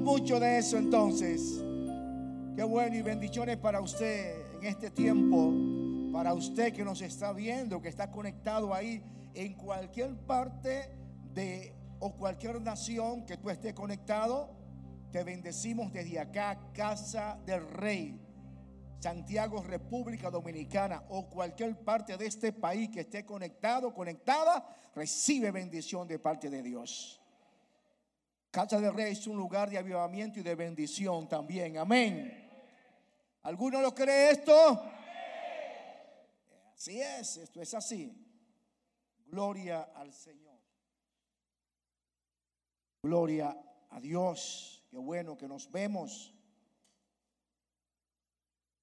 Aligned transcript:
mucho 0.00 0.40
de 0.40 0.58
eso 0.58 0.78
entonces. 0.78 1.62
Qué 2.56 2.62
bueno 2.64 2.96
y 2.96 3.02
bendiciones 3.02 3.58
para 3.58 3.80
usted 3.80 4.56
en 4.56 4.66
este 4.66 4.90
tiempo, 4.90 5.52
para 6.12 6.34
usted 6.34 6.72
que 6.72 6.84
nos 6.84 7.00
está 7.02 7.32
viendo, 7.32 7.80
que 7.80 7.88
está 7.88 8.10
conectado 8.10 8.74
ahí 8.74 9.02
en 9.34 9.54
cualquier 9.54 10.16
parte 10.26 10.90
de 11.32 11.74
o 12.00 12.16
cualquier 12.16 12.60
nación 12.60 13.24
que 13.26 13.36
tú 13.36 13.50
estés 13.50 13.74
conectado. 13.74 14.56
Te 15.12 15.22
bendecimos 15.22 15.92
desde 15.92 16.18
acá, 16.18 16.58
Casa 16.72 17.38
del 17.44 17.68
Rey, 17.68 18.18
Santiago, 19.00 19.62
República 19.62 20.30
Dominicana 20.30 21.04
o 21.10 21.28
cualquier 21.28 21.76
parte 21.84 22.16
de 22.16 22.26
este 22.26 22.52
país 22.52 22.90
que 22.90 23.00
esté 23.00 23.24
conectado, 23.24 23.92
conectada, 23.92 24.64
recibe 24.94 25.50
bendición 25.50 26.08
de 26.08 26.18
parte 26.18 26.48
de 26.48 26.62
Dios. 26.62 27.19
Casa 28.50 28.80
del 28.80 28.92
Rey 28.92 29.12
es 29.12 29.26
un 29.28 29.36
lugar 29.36 29.70
de 29.70 29.78
avivamiento 29.78 30.40
y 30.40 30.42
de 30.42 30.54
bendición 30.56 31.28
también. 31.28 31.78
Amén. 31.78 32.48
¿Alguno 33.42 33.80
lo 33.80 33.94
cree 33.94 34.32
esto? 34.32 34.82
Así 36.74 37.00
es, 37.00 37.36
esto 37.36 37.62
es 37.62 37.74
así. 37.74 38.26
Gloria 39.26 39.92
al 39.94 40.12
Señor. 40.12 40.58
Gloria 43.02 43.56
a 43.90 44.00
Dios. 44.00 44.84
Qué 44.90 44.98
bueno 44.98 45.36
que 45.36 45.46
nos 45.46 45.70
vemos 45.70 46.34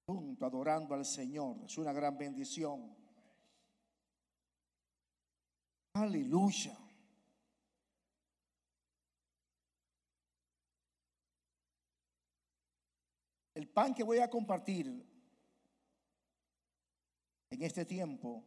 junto 0.06 0.46
adorando 0.46 0.94
al 0.94 1.04
Señor. 1.04 1.56
Es 1.66 1.76
una 1.76 1.92
gran 1.92 2.16
bendición. 2.16 2.96
Aleluya. 5.92 6.87
El 13.58 13.68
pan 13.68 13.92
que 13.92 14.04
voy 14.04 14.20
a 14.20 14.30
compartir 14.30 14.86
en 17.50 17.60
este 17.60 17.84
tiempo 17.84 18.44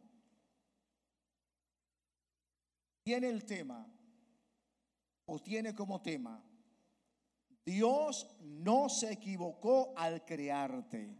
tiene 3.04 3.28
el 3.28 3.44
tema 3.44 3.86
o 5.26 5.38
tiene 5.38 5.74
como 5.74 6.00
tema, 6.00 6.42
Dios 7.62 8.38
no 8.40 8.88
se 8.88 9.12
equivocó 9.12 9.92
al 9.98 10.24
crearte. 10.24 11.14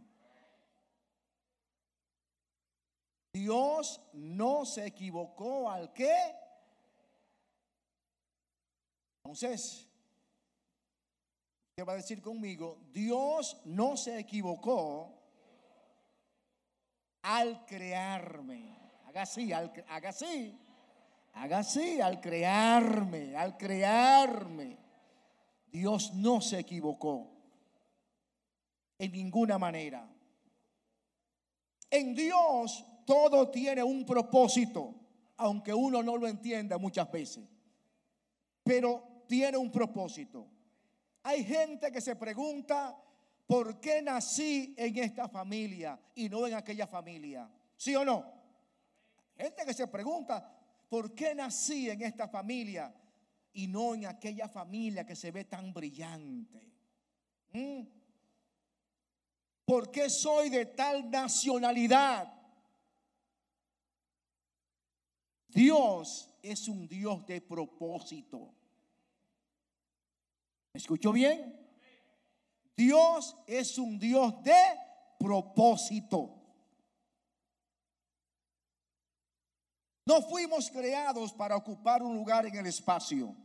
Dios 3.31 4.01
no 4.13 4.65
se 4.65 4.87
equivocó 4.87 5.69
al 5.69 5.93
qué. 5.93 6.35
Entonces, 9.23 9.92
¿Qué 11.75 11.81
va 11.81 11.93
a 11.93 11.97
decir 11.97 12.21
conmigo? 12.21 12.77
Dios 12.91 13.59
no 13.65 13.97
se 13.97 14.19
equivocó 14.19 15.11
al 17.23 17.65
crearme. 17.65 18.77
Haga 19.07 19.23
así, 19.23 19.51
al, 19.51 19.73
haga 19.89 20.09
así. 20.09 20.59
Haga 21.33 21.59
así, 21.59 21.99
al 21.99 22.21
crearme, 22.21 23.35
al 23.35 23.57
crearme. 23.57 24.77
Dios 25.65 26.13
no 26.13 26.41
se 26.41 26.59
equivocó 26.59 27.31
en 28.99 29.11
ninguna 29.11 29.57
manera. 29.57 30.07
En 31.89 32.13
Dios 32.13 32.85
todo 33.05 33.49
tiene 33.49 33.81
un 33.81 34.05
propósito, 34.05 34.93
aunque 35.37 35.73
uno 35.73 36.03
no 36.03 36.17
lo 36.17 36.27
entienda 36.27 36.77
muchas 36.77 37.11
veces. 37.11 37.43
Pero 38.63 39.23
tiene 39.27 39.57
un 39.57 39.71
propósito. 39.71 40.47
Hay 41.23 41.43
gente 41.45 41.91
que 41.91 42.01
se 42.01 42.15
pregunta, 42.15 42.97
¿por 43.47 43.79
qué 43.79 44.01
nací 44.01 44.73
en 44.77 44.97
esta 44.97 45.29
familia 45.29 45.99
y 46.15 46.27
no 46.27 46.45
en 46.45 46.53
aquella 46.53 46.85
familia? 46.85 47.49
¿Sí 47.77 47.95
o 47.95 48.03
no? 48.03 48.25
Gente 49.37 49.65
que 49.65 49.73
se 49.73 49.87
pregunta, 49.87 50.53
¿por 50.89 51.15
qué 51.15 51.33
nací 51.33 51.89
en 51.89 52.01
esta 52.01 52.27
familia 52.27 52.93
y 53.53 53.67
no 53.67 53.95
en 53.95 54.05
aquella 54.05 54.49
familia 54.49 55.05
que 55.05 55.15
se 55.15 55.31
ve 55.31 55.45
tan 55.45 55.73
brillante? 55.73 56.71
¿Mm? 57.53 57.83
¿Por 59.65 59.89
qué 59.91 60.09
soy 60.09 60.49
de 60.49 60.65
tal 60.65 61.09
nacionalidad? 61.09 62.33
Dios 65.47 66.29
es 66.41 66.67
un 66.67 66.87
Dios 66.87 67.25
de 67.25 67.39
propósito. 67.39 68.53
¿Me 70.73 70.79
escuchó 70.79 71.11
bien? 71.11 71.55
Dios 72.75 73.35
es 73.45 73.77
un 73.77 73.99
Dios 73.99 74.43
de 74.43 74.55
propósito. 75.19 76.33
No 80.05 80.23
fuimos 80.23 80.71
creados 80.71 81.31
para 81.31 81.55
ocupar 81.55 82.01
un 82.01 82.15
lugar 82.15 82.47
en 82.47 82.55
el 82.55 82.65
espacio. 82.65 83.35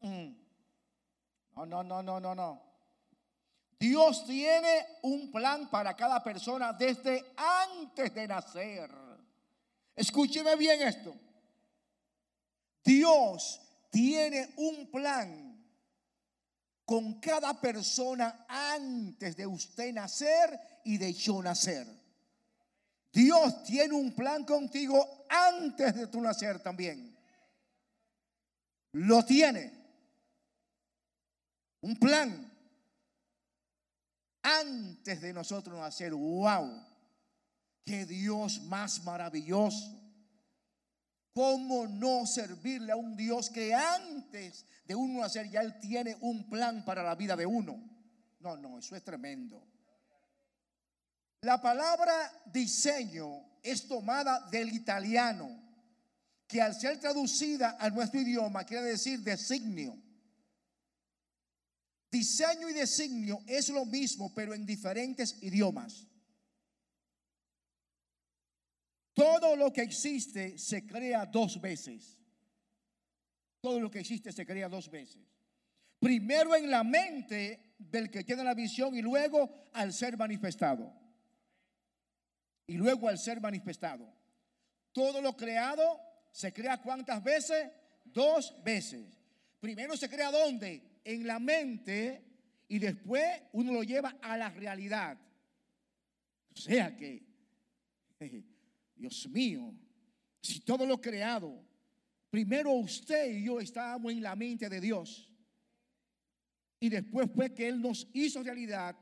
No, 0.00 1.66
no, 1.66 1.82
no, 1.82 2.02
no, 2.02 2.20
no, 2.20 2.34
no. 2.34 2.62
Dios 3.78 4.24
tiene 4.24 4.86
un 5.02 5.32
plan 5.32 5.68
para 5.68 5.96
cada 5.96 6.22
persona 6.22 6.72
desde 6.72 7.34
antes 7.36 8.14
de 8.14 8.28
nacer. 8.28 8.90
Escúcheme 9.96 10.54
bien 10.54 10.80
esto. 10.80 11.12
Dios 12.84 13.60
tiene 13.90 14.54
un 14.56 14.88
plan 14.92 15.45
con 16.86 17.20
cada 17.20 17.60
persona 17.60 18.46
antes 18.48 19.36
de 19.36 19.44
usted 19.44 19.92
nacer 19.92 20.58
y 20.84 20.96
de 20.96 21.12
yo 21.12 21.42
nacer. 21.42 21.84
Dios 23.12 23.64
tiene 23.64 23.92
un 23.92 24.14
plan 24.14 24.44
contigo 24.44 25.26
antes 25.28 25.96
de 25.96 26.06
tu 26.06 26.20
nacer 26.20 26.60
también. 26.60 27.14
Lo 28.92 29.24
tiene. 29.24 29.72
Un 31.80 31.96
plan 31.96 32.52
antes 34.42 35.20
de 35.20 35.32
nosotros 35.32 35.78
nacer. 35.78 36.14
¡Wow! 36.14 36.84
¡Qué 37.84 38.06
Dios 38.06 38.62
más 38.62 39.02
maravilloso! 39.02 40.05
¿Cómo 41.36 41.86
no 41.86 42.24
servirle 42.24 42.92
a 42.92 42.96
un 42.96 43.14
Dios 43.14 43.50
que 43.50 43.74
antes 43.74 44.64
de 44.86 44.94
uno 44.94 45.20
nacer 45.20 45.50
ya 45.50 45.60
Él 45.60 45.78
tiene 45.78 46.16
un 46.22 46.48
plan 46.48 46.82
para 46.82 47.02
la 47.02 47.14
vida 47.14 47.36
de 47.36 47.44
uno? 47.44 47.78
No, 48.40 48.56
no, 48.56 48.78
eso 48.78 48.96
es 48.96 49.04
tremendo. 49.04 49.62
La 51.42 51.60
palabra 51.60 52.32
diseño 52.46 53.58
es 53.62 53.86
tomada 53.86 54.48
del 54.50 54.72
italiano, 54.72 55.50
que 56.48 56.62
al 56.62 56.74
ser 56.74 56.98
traducida 56.98 57.76
a 57.78 57.90
nuestro 57.90 58.18
idioma 58.18 58.64
quiere 58.64 58.84
decir 58.84 59.20
designio. 59.20 59.94
Diseño 62.10 62.70
y 62.70 62.72
designio 62.72 63.42
es 63.46 63.68
lo 63.68 63.84
mismo, 63.84 64.32
pero 64.34 64.54
en 64.54 64.64
diferentes 64.64 65.36
idiomas. 65.42 66.06
Todo 69.16 69.56
lo 69.56 69.72
que 69.72 69.80
existe 69.80 70.58
se 70.58 70.86
crea 70.86 71.24
dos 71.24 71.58
veces. 71.58 72.18
Todo 73.62 73.80
lo 73.80 73.90
que 73.90 74.00
existe 74.00 74.30
se 74.30 74.44
crea 74.44 74.68
dos 74.68 74.90
veces. 74.90 75.24
Primero 75.98 76.54
en 76.54 76.70
la 76.70 76.84
mente 76.84 77.76
del 77.78 78.10
que 78.10 78.24
tiene 78.24 78.44
la 78.44 78.52
visión 78.52 78.94
y 78.94 79.00
luego 79.00 79.70
al 79.72 79.94
ser 79.94 80.18
manifestado. 80.18 80.92
Y 82.66 82.74
luego 82.74 83.08
al 83.08 83.16
ser 83.16 83.40
manifestado. 83.40 84.06
Todo 84.92 85.22
lo 85.22 85.34
creado 85.34 85.98
se 86.30 86.52
crea 86.52 86.82
cuántas 86.82 87.24
veces? 87.24 87.70
Dos 88.04 88.54
veces. 88.62 89.18
Primero 89.58 89.96
se 89.96 90.10
crea 90.10 90.30
dónde? 90.30 91.00
En 91.02 91.26
la 91.26 91.38
mente 91.38 92.22
y 92.68 92.78
después 92.78 93.24
uno 93.52 93.72
lo 93.72 93.82
lleva 93.82 94.18
a 94.20 94.36
la 94.36 94.50
realidad. 94.50 95.16
O 96.54 96.56
sea 96.58 96.94
que 96.94 97.24
Dios 98.96 99.28
mío, 99.28 99.74
si 100.40 100.60
todo 100.60 100.86
lo 100.86 101.00
creado, 101.00 101.62
primero 102.30 102.72
usted 102.72 103.36
y 103.36 103.44
yo 103.44 103.60
estábamos 103.60 104.12
en 104.12 104.22
la 104.22 104.34
mente 104.34 104.68
de 104.68 104.80
Dios. 104.80 105.30
Y 106.80 106.88
después 106.88 107.30
fue 107.34 107.52
que 107.54 107.68
Él 107.68 107.80
nos 107.80 108.08
hizo 108.12 108.42
realidad 108.42 108.96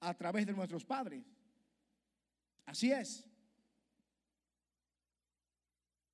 a 0.00 0.14
través 0.14 0.46
de 0.46 0.52
nuestros 0.52 0.84
padres. 0.84 1.24
Así 2.66 2.90
es. 2.90 3.24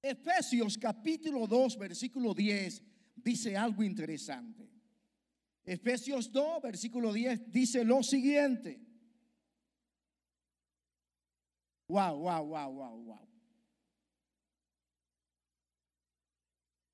Efesios 0.03 0.79
capítulo 0.79 1.47
2, 1.47 1.79
versículo 1.79 2.35
10 2.35 2.83
dice 3.17 3.57
algo 3.57 3.83
interesante. 3.83 4.69
Efesios 5.65 6.33
2, 6.33 6.63
versículo 6.63 7.13
10 7.13 7.51
dice 7.51 7.85
lo 7.85 8.03
siguiente. 8.03 8.90
Wow, 11.91 12.17
wow, 12.19 12.45
wow, 12.45 12.71
wow, 12.71 12.97
wow. 13.05 13.29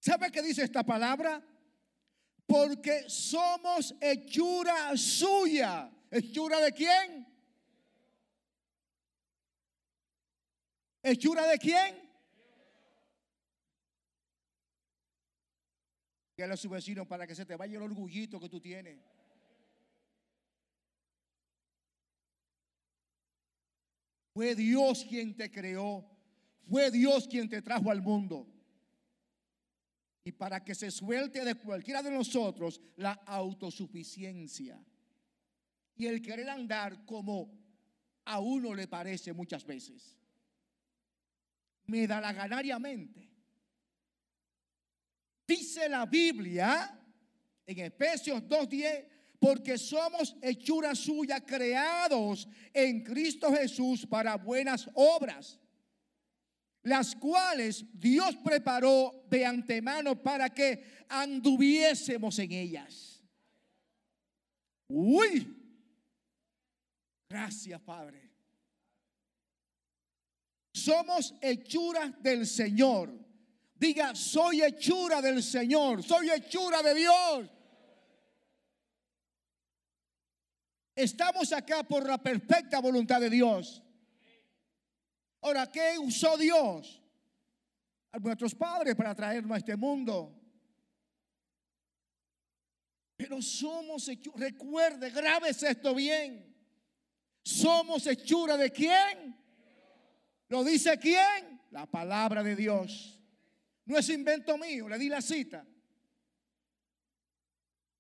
¿Sabe 0.01 0.31
qué 0.31 0.43
dice 0.43 0.63
esta 0.63 0.83
palabra? 0.83 1.43
porque 2.47 3.09
somos 3.09 3.95
hechura 4.01 4.97
suya. 4.97 5.91
¿Hechura 6.11 6.61
de 6.61 6.73
quién? 6.73 7.27
¿Hechura 11.03 11.47
de 11.49 11.59
quién? 11.59 12.07
Dígale 16.37 16.55
a 16.55 16.57
su 16.57 16.69
vecino 16.69 17.07
para 17.07 17.27
que 17.27 17.35
se 17.35 17.47
te 17.47 17.57
vaya 17.57 17.77
el 17.77 17.83
orgullito 17.83 18.39
que 18.39 18.49
tú 18.49 18.61
tienes. 18.61 18.99
Fue 24.37 24.55
Dios 24.55 25.07
quien 25.09 25.35
te 25.35 25.51
creó. 25.51 26.05
Fue 26.69 26.91
Dios 26.91 27.27
quien 27.27 27.49
te 27.49 27.63
trajo 27.63 27.91
al 27.91 28.03
mundo. 28.03 28.47
Y 30.25 30.33
para 30.33 30.63
que 30.63 30.75
se 30.75 30.91
suelte 30.91 31.43
de 31.43 31.55
cualquiera 31.55 32.03
de 32.03 32.11
nosotros 32.11 32.83
la 32.97 33.13
autosuficiencia. 33.13 34.79
Y 35.95 36.05
el 36.05 36.21
querer 36.21 36.51
andar 36.51 37.07
como 37.07 37.51
a 38.27 38.39
uno 38.39 38.75
le 38.75 38.87
parece 38.87 39.33
muchas 39.33 39.65
veces. 39.65 40.19
Me 41.87 42.07
da 42.07 42.21
la 42.21 42.35
ganariamente. 42.35 43.31
Dice 45.49 45.89
la 45.89 46.05
Biblia 46.05 47.03
en 47.67 47.79
Efesios 47.79 48.43
2.10 48.43 49.16
porque 49.39 49.79
somos 49.79 50.37
hechura 50.43 50.95
suya, 50.95 51.41
creados 51.41 52.49
en 52.73 53.03
Cristo 53.03 53.53
Jesús 53.53 54.07
para 54.07 54.37
buenas 54.37 54.89
obras, 54.95 55.59
las 56.83 57.15
cuales 57.15 57.85
Dios 57.93 58.37
preparó 58.45 59.25
de 59.29 59.45
antemano 59.45 60.23
para 60.23 60.51
que 60.51 61.05
anduviésemos 61.09 62.39
en 62.39 62.53
ellas. 62.53 63.23
Uy, 64.89 65.55
gracias 67.29 67.81
Padre. 67.81 68.31
Somos 70.73 71.35
hechuras 71.41 72.23
del 72.23 72.47
Señor. 72.47 73.27
Diga, 73.75 74.15
soy 74.15 74.63
hechura 74.63 75.21
del 75.21 75.43
Señor, 75.43 76.03
soy 76.03 76.31
hechura 76.31 76.83
de 76.83 76.95
Dios. 76.95 77.51
Estamos 80.97 81.53
acá 81.53 81.83
por 81.83 82.09
la 82.09 82.17
perfecta 82.17 82.81
voluntad 82.81 83.21
de 83.21 83.29
Dios. 83.29 83.83
Ahora, 85.43 85.71
¿qué 85.71 85.99
usó 85.99 86.39
Dios? 86.39 87.03
A 88.13 88.19
nuestros 88.19 88.55
padres 88.55 88.97
para 88.97 89.15
traernos 89.15 89.55
a 89.55 89.59
este 89.59 89.77
mundo. 89.77 90.35
Pero 93.15 93.43
somos 93.43 94.09
hechura, 94.09 94.39
recuerde, 94.39 95.11
grábese 95.11 95.71
esto 95.71 95.95
bien. 95.95 96.57
Somos 97.43 98.07
hechura 98.07 98.57
de 98.57 98.73
quién? 98.73 99.37
¿Lo 100.49 100.65
dice 100.65 100.99
quién? 100.99 101.61
La 101.73 101.85
palabra 101.85 102.43
de 102.43 102.57
Dios. 102.57 103.21
No 103.85 103.99
es 103.99 104.09
invento 104.09 104.57
mío, 104.57 104.89
le 104.89 104.99
di 104.99 105.11
la 105.11 105.21
cita. 105.21 105.67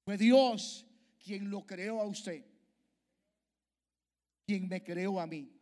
Fue 0.02 0.16
Dios 0.16 0.86
quien 1.22 1.50
lo 1.50 1.66
creó 1.66 2.00
a 2.00 2.06
usted 2.06 2.55
quien 4.46 4.68
me 4.68 4.82
creó 4.82 5.20
a 5.20 5.26
mí. 5.26 5.52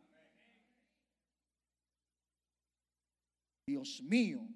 Dios 3.67 4.01
mío. 4.03 4.47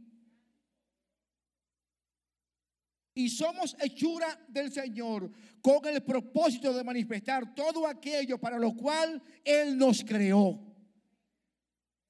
Y 3.15 3.29
somos 3.29 3.75
hechura 3.81 4.39
del 4.47 4.71
Señor 4.71 5.31
con 5.61 5.85
el 5.87 6.03
propósito 6.03 6.71
de 6.71 6.83
manifestar 6.83 7.53
todo 7.53 7.87
aquello 7.87 8.37
para 8.37 8.57
lo 8.57 8.73
cual 8.75 9.21
Él 9.43 9.77
nos 9.77 10.03
creó. 10.03 10.65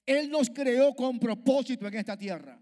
Él 0.05 0.29
nos 0.29 0.49
creó 0.49 0.93
con 0.93 1.19
propósito 1.19 1.87
en 1.87 1.93
esta 1.95 2.17
tierra. 2.17 2.61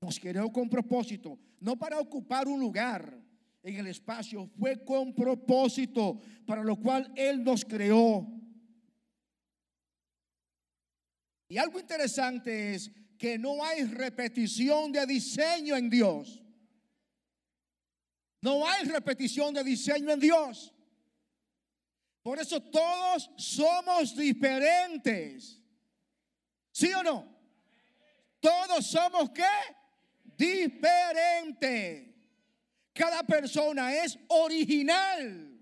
Nos 0.00 0.18
creó 0.18 0.50
con 0.50 0.68
propósito, 0.68 1.38
no 1.60 1.76
para 1.76 2.00
ocupar 2.00 2.48
un 2.48 2.60
lugar, 2.60 3.25
en 3.66 3.76
el 3.78 3.88
espacio 3.88 4.48
fue 4.58 4.84
con 4.84 5.12
propósito 5.12 6.20
para 6.46 6.62
lo 6.62 6.76
cual 6.76 7.12
Él 7.16 7.42
nos 7.42 7.64
creó. 7.64 8.24
Y 11.48 11.58
algo 11.58 11.80
interesante 11.80 12.74
es 12.74 12.92
que 13.18 13.36
no 13.38 13.64
hay 13.64 13.82
repetición 13.84 14.92
de 14.92 15.04
diseño 15.06 15.76
en 15.76 15.90
Dios. 15.90 16.44
No 18.40 18.68
hay 18.68 18.84
repetición 18.84 19.52
de 19.52 19.64
diseño 19.64 20.12
en 20.12 20.20
Dios. 20.20 20.72
Por 22.22 22.38
eso 22.38 22.60
todos 22.62 23.30
somos 23.36 24.16
diferentes. 24.16 25.60
¿Sí 26.70 26.92
o 26.92 27.02
no? 27.02 27.36
Todos 28.38 28.86
somos 28.86 29.30
qué? 29.30 29.44
Diferentes. 30.36 32.15
Cada 32.96 33.22
persona 33.24 33.94
es 33.94 34.18
original. 34.28 35.52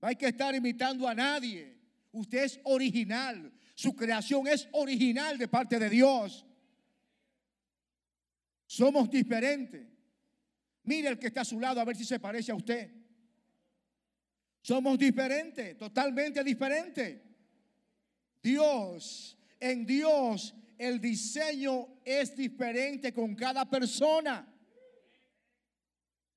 No 0.00 0.08
hay 0.08 0.16
que 0.16 0.28
estar 0.28 0.54
imitando 0.54 1.06
a 1.06 1.14
nadie. 1.14 1.76
Usted 2.12 2.44
es 2.44 2.60
original. 2.64 3.52
Su 3.74 3.94
creación 3.94 4.48
es 4.48 4.66
original 4.72 5.36
de 5.36 5.48
parte 5.48 5.78
de 5.78 5.90
Dios. 5.90 6.46
Somos 8.66 9.10
diferentes. 9.10 9.86
Mire 10.84 11.08
el 11.08 11.18
que 11.18 11.26
está 11.26 11.42
a 11.42 11.44
su 11.44 11.60
lado 11.60 11.78
a 11.78 11.84
ver 11.84 11.94
si 11.94 12.06
se 12.06 12.18
parece 12.18 12.50
a 12.52 12.54
usted. 12.54 12.90
Somos 14.62 14.98
diferentes, 14.98 15.76
totalmente 15.76 16.42
diferentes. 16.42 17.20
Dios, 18.42 19.36
en 19.60 19.84
Dios 19.84 20.54
el 20.78 21.00
diseño 21.00 22.00
es 22.02 22.34
diferente 22.34 23.12
con 23.12 23.34
cada 23.34 23.68
persona. 23.68 24.51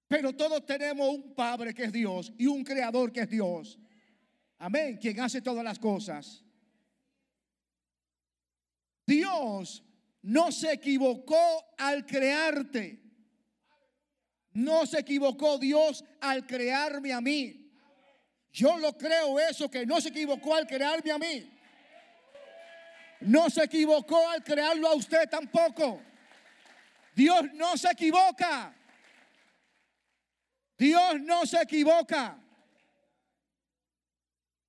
Pero 0.07 0.33
todos 0.33 0.65
tenemos 0.65 1.09
un 1.09 1.33
Padre 1.33 1.73
que 1.73 1.85
es 1.85 1.91
Dios 1.91 2.31
y 2.37 2.45
un 2.45 2.63
Creador 2.63 3.11
que 3.11 3.21
es 3.21 3.29
Dios. 3.29 3.79
Amén, 4.59 4.97
quien 4.97 5.19
hace 5.19 5.41
todas 5.41 5.63
las 5.63 5.79
cosas. 5.79 6.43
Dios 9.05 9.83
no 10.21 10.51
se 10.51 10.73
equivocó 10.73 11.65
al 11.77 12.05
crearte. 12.05 13.01
No 14.53 14.85
se 14.85 14.99
equivocó 14.99 15.57
Dios 15.57 16.03
al 16.21 16.45
crearme 16.45 17.11
a 17.11 17.21
mí. 17.21 17.71
Yo 18.51 18.77
lo 18.77 18.97
creo 18.97 19.37
eso, 19.37 19.69
que 19.69 19.85
no 19.85 19.99
se 19.99 20.09
equivocó 20.09 20.55
al 20.55 20.65
crearme 20.65 21.11
a 21.11 21.17
mí. 21.17 21.51
No 23.21 23.49
se 23.49 23.63
equivocó 23.63 24.29
al 24.29 24.43
crearlo 24.43 24.87
a 24.87 24.95
usted 24.95 25.29
tampoco. 25.29 26.01
Dios 27.13 27.53
no 27.53 27.75
se 27.75 27.91
equivoca. 27.91 28.73
Dios 30.77 31.21
no 31.21 31.45
se 31.45 31.61
equivoca. 31.61 32.37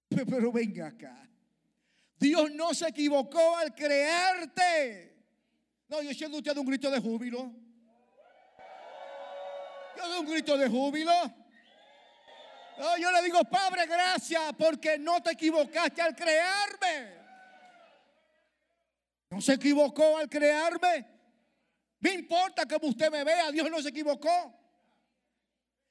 Pero 0.08 0.52
venga 0.52 0.88
acá. 0.88 1.28
Dios 2.18 2.50
no 2.52 2.72
se 2.72 2.88
equivocó 2.88 3.56
al 3.56 3.74
crearte. 3.74 5.14
No, 5.88 6.02
yo 6.02 6.12
siento 6.14 6.38
usted 6.38 6.56
un 6.56 6.66
grito 6.66 6.90
de 6.90 7.00
júbilo. 7.00 7.52
Yo 9.96 10.08
doy 10.08 10.18
un 10.20 10.26
grito 10.26 10.56
de 10.56 10.68
júbilo. 10.68 11.12
No, 12.78 12.98
yo 12.98 13.10
le 13.10 13.22
digo, 13.22 13.42
Padre, 13.44 13.86
gracias 13.86 14.52
porque 14.58 14.98
no 14.98 15.22
te 15.22 15.32
equivocaste 15.32 16.02
al 16.02 16.14
crearme. 16.14 17.16
No 19.30 19.40
se 19.40 19.54
equivocó 19.54 20.18
al 20.18 20.28
crearme. 20.28 21.06
Me 22.00 22.12
importa 22.12 22.66
que 22.66 22.76
usted 22.80 23.10
me 23.10 23.24
vea, 23.24 23.50
Dios 23.50 23.70
no 23.70 23.80
se 23.80 23.88
equivocó. 23.88 24.65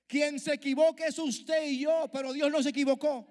Quien 0.08 0.40
se 0.40 0.54
equivoque 0.54 1.06
es 1.06 1.18
usted 1.18 1.64
y 1.68 1.80
yo, 1.80 2.10
pero 2.12 2.32
Dios 2.32 2.52
no 2.52 2.62
se 2.62 2.70
equivocó. 2.70 3.28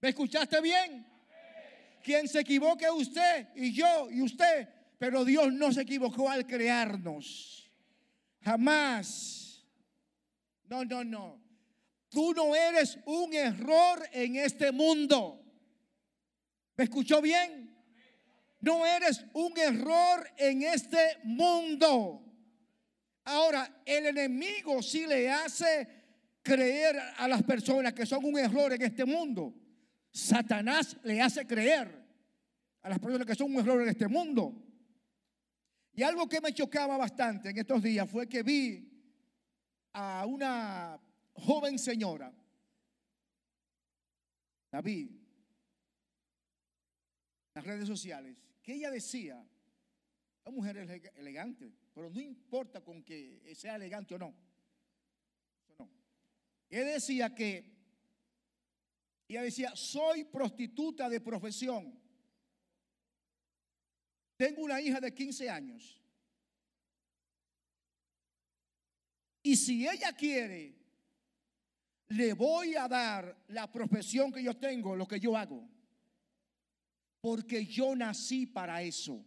¿Me 0.00 0.10
escuchaste 0.10 0.60
bien? 0.60 1.06
Quien 2.02 2.28
se 2.28 2.40
equivoque 2.40 2.84
es 2.84 2.92
usted 2.92 3.48
y 3.56 3.72
yo 3.72 4.10
y 4.10 4.22
usted, 4.22 4.68
pero 4.98 5.24
Dios 5.24 5.52
no 5.52 5.72
se 5.72 5.82
equivocó 5.82 6.30
al 6.30 6.46
crearnos. 6.46 7.70
Jamás. 8.40 9.64
No, 10.64 10.84
no, 10.84 11.02
no. 11.02 11.40
Tú 12.08 12.32
no 12.32 12.54
eres 12.54 12.98
un 13.04 13.34
error 13.34 14.08
en 14.12 14.36
este 14.36 14.70
mundo. 14.72 15.44
¿Me 16.76 16.84
escuchó 16.84 17.20
bien? 17.20 17.76
No 18.60 18.86
eres 18.86 19.24
un 19.34 19.56
error 19.58 20.28
en 20.36 20.62
este 20.62 21.18
mundo. 21.24 22.27
Ahora, 23.30 23.82
el 23.84 24.06
enemigo 24.06 24.82
sí 24.82 25.06
le 25.06 25.30
hace 25.30 25.86
creer 26.42 26.98
a 27.18 27.28
las 27.28 27.42
personas 27.42 27.92
que 27.92 28.06
son 28.06 28.24
un 28.24 28.38
error 28.38 28.72
en 28.72 28.80
este 28.80 29.04
mundo. 29.04 29.54
Satanás 30.10 30.96
le 31.02 31.20
hace 31.20 31.46
creer 31.46 32.06
a 32.80 32.88
las 32.88 32.98
personas 32.98 33.26
que 33.26 33.34
son 33.34 33.54
un 33.54 33.60
error 33.60 33.82
en 33.82 33.90
este 33.90 34.08
mundo. 34.08 34.64
Y 35.92 36.02
algo 36.02 36.26
que 36.26 36.40
me 36.40 36.54
chocaba 36.54 36.96
bastante 36.96 37.50
en 37.50 37.58
estos 37.58 37.82
días 37.82 38.10
fue 38.10 38.26
que 38.26 38.42
vi 38.42 38.88
a 39.92 40.24
una 40.24 40.98
joven 41.34 41.78
señora, 41.78 42.32
la 44.70 44.80
vi 44.80 45.00
en 47.42 47.52
las 47.52 47.64
redes 47.66 47.86
sociales, 47.86 48.42
que 48.62 48.72
ella 48.72 48.90
decía, 48.90 49.46
una 50.46 50.56
mujer 50.56 50.78
elegante, 51.16 51.74
pero 51.98 52.10
no 52.10 52.20
importa 52.20 52.80
con 52.80 53.02
que 53.02 53.42
sea 53.56 53.74
elegante 53.74 54.14
o 54.14 54.18
no. 54.18 54.32
no. 55.80 55.90
Ella 56.70 56.84
decía 56.92 57.34
que, 57.34 57.76
ella 59.26 59.42
decía, 59.42 59.74
soy 59.74 60.22
prostituta 60.22 61.08
de 61.08 61.20
profesión. 61.20 62.00
Tengo 64.36 64.62
una 64.62 64.80
hija 64.80 65.00
de 65.00 65.12
15 65.12 65.50
años. 65.50 66.00
Y 69.42 69.56
si 69.56 69.88
ella 69.88 70.12
quiere, 70.12 70.78
le 72.10 72.32
voy 72.32 72.76
a 72.76 72.86
dar 72.86 73.44
la 73.48 73.72
profesión 73.72 74.30
que 74.30 74.44
yo 74.44 74.56
tengo, 74.56 74.94
lo 74.94 75.08
que 75.08 75.18
yo 75.18 75.36
hago. 75.36 75.68
Porque 77.20 77.66
yo 77.66 77.96
nací 77.96 78.46
para 78.46 78.82
eso. 78.82 79.26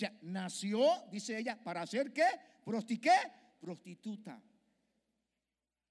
Sea, 0.00 0.16
nació, 0.22 0.80
dice 1.10 1.36
ella, 1.36 1.62
para 1.62 1.82
hacer 1.82 2.10
qué? 2.10 2.24
Prostiqué, 2.64 3.12
prostituta. 3.60 4.40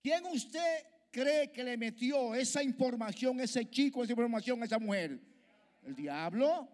¿Quién 0.02 0.26
usted 0.26 0.84
cree 1.12 1.52
que 1.52 1.64
le 1.64 1.78
metió 1.78 2.34
esa 2.34 2.64
información, 2.64 3.40
ese 3.40 3.70
chico, 3.70 4.04
esa 4.04 4.14
información 4.14 4.64
a 4.64 4.66
esa 4.66 4.80
mujer? 4.80 5.22
El 5.84 5.96
diablo. 5.96 6.68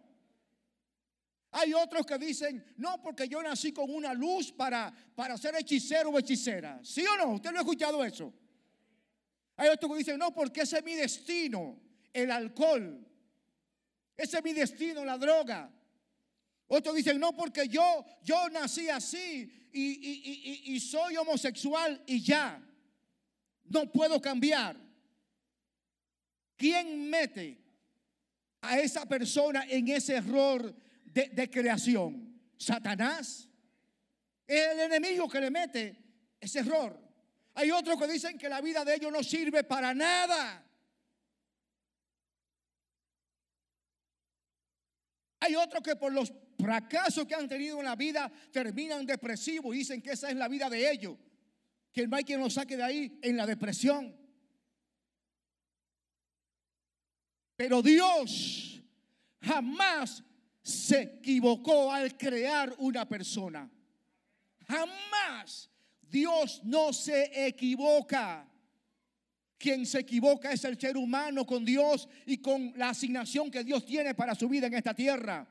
Hay 1.51 1.73
otros 1.73 2.05
que 2.05 2.17
dicen, 2.17 2.73
no, 2.77 3.01
porque 3.01 3.27
yo 3.27 3.43
nací 3.43 3.73
con 3.73 3.93
una 3.93 4.13
luz 4.13 4.53
para, 4.53 4.93
para 5.13 5.37
ser 5.37 5.55
hechicero 5.55 6.11
o 6.11 6.17
hechicera. 6.17 6.79
¿Sí 6.85 7.03
o 7.05 7.17
no? 7.17 7.33
¿Usted 7.33 7.51
no 7.51 7.57
ha 7.57 7.63
escuchado 7.63 8.01
eso? 8.01 8.33
Hay 9.57 9.67
otros 9.67 9.91
que 9.91 9.97
dicen, 9.97 10.17
no, 10.17 10.33
porque 10.33 10.61
ese 10.61 10.77
es 10.77 10.85
mi 10.85 10.95
destino, 10.95 11.81
el 12.13 12.31
alcohol. 12.31 13.05
Ese 14.15 14.37
es 14.37 14.43
mi 14.45 14.53
destino, 14.53 15.03
la 15.03 15.17
droga. 15.17 15.69
Otros 16.67 16.95
dicen, 16.95 17.19
no, 17.19 17.35
porque 17.35 17.67
yo, 17.67 18.05
yo 18.23 18.49
nací 18.49 18.89
así 18.89 19.69
y, 19.71 20.73
y 20.73 20.79
soy 20.79 21.17
homosexual 21.17 22.01
y 22.07 22.21
ya. 22.21 22.61
No 23.65 23.91
puedo 23.91 24.21
cambiar. 24.21 24.77
¿Quién 26.57 27.09
mete 27.09 27.65
a 28.65 28.79
esa 28.79 29.05
persona 29.05 29.65
en 29.69 29.87
ese 29.89 30.15
error 30.15 30.75
de, 31.05 31.49
creación. 31.49 32.33
Satanás 32.57 33.47
es 34.47 34.67
el 34.67 34.79
enemigo 34.79 35.29
que 35.29 35.39
le 35.39 35.51
mete 35.51 35.97
ese 36.39 36.59
error. 36.59 36.99
Hay 37.53 37.71
otros 37.71 37.97
que 37.97 38.07
dicen 38.07 38.37
que 38.37 38.49
la 38.49 38.59
vida 38.59 38.83
de 38.83 38.95
ellos 38.95 39.11
no 39.11 39.23
sirve 39.23 39.63
para 39.63 39.93
nada. 39.93 40.61
Hay 45.39 45.55
otros 45.55 45.83
que 45.83 45.95
por 45.95 46.11
los 46.11 46.33
fracasos 46.57 47.25
que 47.25 47.35
han 47.35 47.47
tenido 47.47 47.79
en 47.79 47.85
la 47.85 47.95
vida 47.95 48.31
terminan 48.51 49.05
depresivos 49.05 49.75
y 49.75 49.79
dicen 49.79 50.01
que 50.01 50.11
esa 50.11 50.29
es 50.29 50.35
la 50.35 50.47
vida 50.47 50.69
de 50.69 50.91
ellos. 50.91 51.17
Que 51.91 52.07
no 52.07 52.15
hay 52.15 52.23
quien 52.23 52.39
los 52.39 52.53
saque 52.53 52.77
de 52.77 52.83
ahí 52.83 53.19
en 53.21 53.37
la 53.37 53.45
depresión. 53.45 54.15
Pero 57.55 57.81
Dios 57.81 58.81
jamás 59.41 60.23
se 60.61 61.01
equivocó 61.01 61.91
al 61.91 62.17
crear 62.17 62.73
una 62.79 63.07
persona. 63.07 63.69
Jamás 64.67 65.69
Dios 66.01 66.61
no 66.63 66.91
se 66.91 67.47
equivoca. 67.47 68.49
Quien 69.57 69.85
se 69.85 69.99
equivoca 69.99 70.51
es 70.51 70.65
el 70.65 70.79
ser 70.79 70.97
humano 70.97 71.45
con 71.45 71.63
Dios 71.63 72.09
y 72.25 72.37
con 72.37 72.73
la 72.75 72.89
asignación 72.89 73.49
que 73.49 73.63
Dios 73.63 73.85
tiene 73.85 74.13
para 74.13 74.35
su 74.35 74.49
vida 74.49 74.67
en 74.67 74.73
esta 74.73 74.93
tierra. 74.93 75.47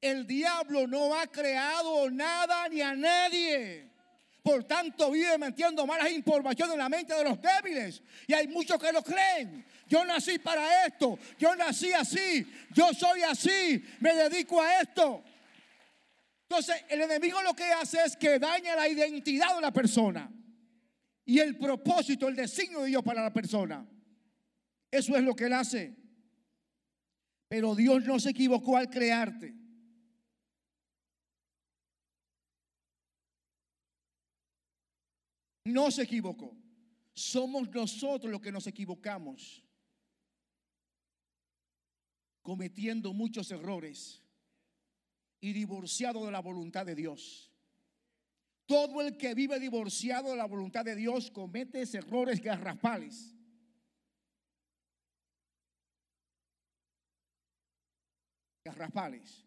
El 0.00 0.26
diablo 0.26 0.86
no 0.86 1.14
ha 1.18 1.26
creado 1.26 2.10
nada 2.10 2.68
ni 2.68 2.80
a 2.80 2.94
nadie. 2.94 3.88
Por 4.42 4.64
tanto, 4.64 5.10
vive 5.10 5.36
metiendo 5.36 5.86
malas 5.86 6.10
informaciones 6.10 6.74
en 6.74 6.78
la 6.78 6.88
mente 6.88 7.14
de 7.14 7.24
los 7.24 7.38
débiles. 7.40 8.02
Y 8.26 8.32
hay 8.32 8.48
muchos 8.48 8.80
que 8.80 8.92
lo 8.92 9.02
creen. 9.02 9.64
Yo 9.88 10.04
nací 10.04 10.38
para 10.38 10.86
esto. 10.86 11.18
Yo 11.38 11.54
nací 11.56 11.92
así. 11.92 12.46
Yo 12.72 12.92
soy 12.94 13.22
así. 13.22 13.84
Me 14.00 14.14
dedico 14.14 14.62
a 14.62 14.80
esto. 14.80 15.22
Entonces, 16.42 16.82
el 16.88 17.02
enemigo 17.02 17.42
lo 17.42 17.52
que 17.52 17.64
hace 17.64 17.98
es 18.04 18.16
que 18.16 18.38
daña 18.38 18.74
la 18.76 18.88
identidad 18.88 19.56
de 19.56 19.60
la 19.60 19.72
persona. 19.72 20.30
Y 21.26 21.40
el 21.40 21.58
propósito, 21.58 22.28
el 22.28 22.36
designio 22.36 22.80
de 22.80 22.88
Dios 22.88 23.02
para 23.02 23.22
la 23.22 23.32
persona. 23.32 23.86
Eso 24.90 25.14
es 25.14 25.22
lo 25.22 25.36
que 25.36 25.44
él 25.44 25.52
hace. 25.52 25.94
Pero 27.48 27.74
Dios 27.74 28.04
no 28.04 28.18
se 28.18 28.30
equivocó 28.30 28.78
al 28.78 28.88
crearte. 28.88 29.57
No 35.68 35.90
se 35.90 36.02
equivocó. 36.02 36.56
Somos 37.12 37.68
nosotros 37.70 38.30
los 38.30 38.40
que 38.40 38.52
nos 38.52 38.66
equivocamos, 38.66 39.64
cometiendo 42.42 43.12
muchos 43.12 43.50
errores 43.50 44.22
y 45.40 45.52
divorciado 45.52 46.24
de 46.24 46.32
la 46.32 46.40
voluntad 46.40 46.86
de 46.86 46.94
Dios. 46.94 47.52
Todo 48.66 49.00
el 49.00 49.16
que 49.16 49.34
vive 49.34 49.58
divorciado 49.58 50.30
de 50.30 50.36
la 50.36 50.46
voluntad 50.46 50.84
de 50.84 50.94
Dios 50.94 51.30
comete 51.30 51.82
errores 51.96 52.40
garrafales. 52.40 53.34
Garrafales. 58.62 59.46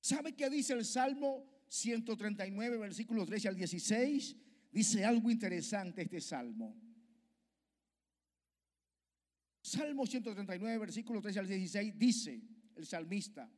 ¿Sabe 0.00 0.36
qué 0.36 0.50
dice 0.50 0.74
el 0.74 0.84
Salmo 0.84 1.53
139, 1.74 2.78
versículos 2.78 3.26
13 3.26 3.48
al 3.48 3.56
16, 3.56 4.36
dice 4.70 5.04
algo 5.04 5.28
interesante 5.28 6.02
este 6.02 6.20
salmo. 6.20 6.76
Salmo 9.60 10.06
139, 10.06 10.78
versículos 10.78 11.22
13 11.22 11.38
al 11.40 11.48
16, 11.48 11.98
dice 11.98 12.40
el 12.76 12.86
salmista, 12.86 13.50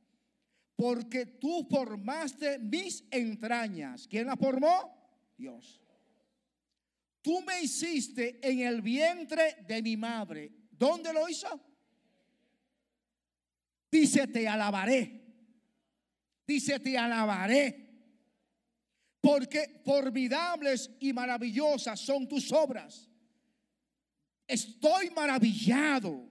porque 0.74 1.26
tú 1.26 1.66
formaste 1.70 2.58
mis 2.58 3.04
entrañas. 3.10 4.08
¿Quién 4.08 4.28
las 4.28 4.38
formó? 4.38 5.34
Dios. 5.36 5.82
Tú 7.20 7.42
me 7.42 7.60
hiciste 7.60 8.38
en 8.40 8.60
el 8.60 8.80
vientre 8.80 9.58
de 9.68 9.82
mi 9.82 9.96
madre. 9.96 10.52
¿Dónde 10.70 11.12
lo 11.12 11.28
hizo? 11.28 11.48
Dice, 13.90 14.26
te 14.26 14.48
alabaré. 14.48 15.22
Dice, 16.46 16.80
te 16.80 16.96
alabaré 16.96 17.85
porque 19.26 19.80
formidables 19.84 20.88
y 21.00 21.12
maravillosas 21.12 21.98
son 21.98 22.28
tus 22.28 22.52
obras. 22.52 23.08
Estoy 24.46 25.10
maravillado 25.10 26.28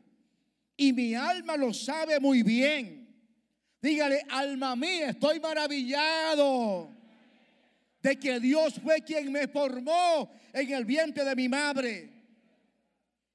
y 0.77 0.93
mi 0.93 1.13
alma 1.13 1.57
lo 1.57 1.73
sabe 1.73 2.21
muy 2.21 2.41
bien. 2.41 3.05
Dígale, 3.81 4.21
alma 4.29 4.77
mía, 4.77 5.09
estoy 5.09 5.41
maravillado 5.41 6.89
de 8.01 8.17
que 8.17 8.39
Dios 8.39 8.75
fue 8.81 9.01
quien 9.01 9.29
me 9.29 9.49
formó 9.49 10.31
en 10.53 10.71
el 10.71 10.85
vientre 10.85 11.25
de 11.25 11.35
mi 11.35 11.49
madre. 11.49 12.13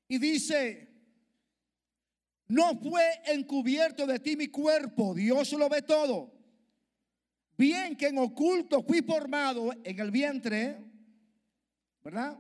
Y 0.09 0.17
dice, 0.17 0.89
no 2.49 2.81
fue 2.81 3.05
encubierto 3.27 4.07
de 4.07 4.21
ti 4.21 4.37
mi 4.37 4.49
cuerpo, 4.49 5.13
Dios 5.13 5.53
lo 5.53 5.69
ve 5.69 5.83
todo. 5.83 6.40
Bien 7.61 7.95
que 7.95 8.07
en 8.07 8.17
oculto 8.17 8.83
fui 8.83 9.03
formado 9.03 9.71
en 9.85 10.01
el 10.01 10.11
vientre, 10.11 10.79
¿verdad? 12.03 12.39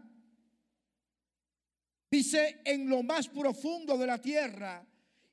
Dice, 2.10 2.62
en 2.64 2.88
lo 2.88 3.02
más 3.02 3.28
profundo 3.28 3.98
de 3.98 4.06
la 4.06 4.18
tierra. 4.18 4.82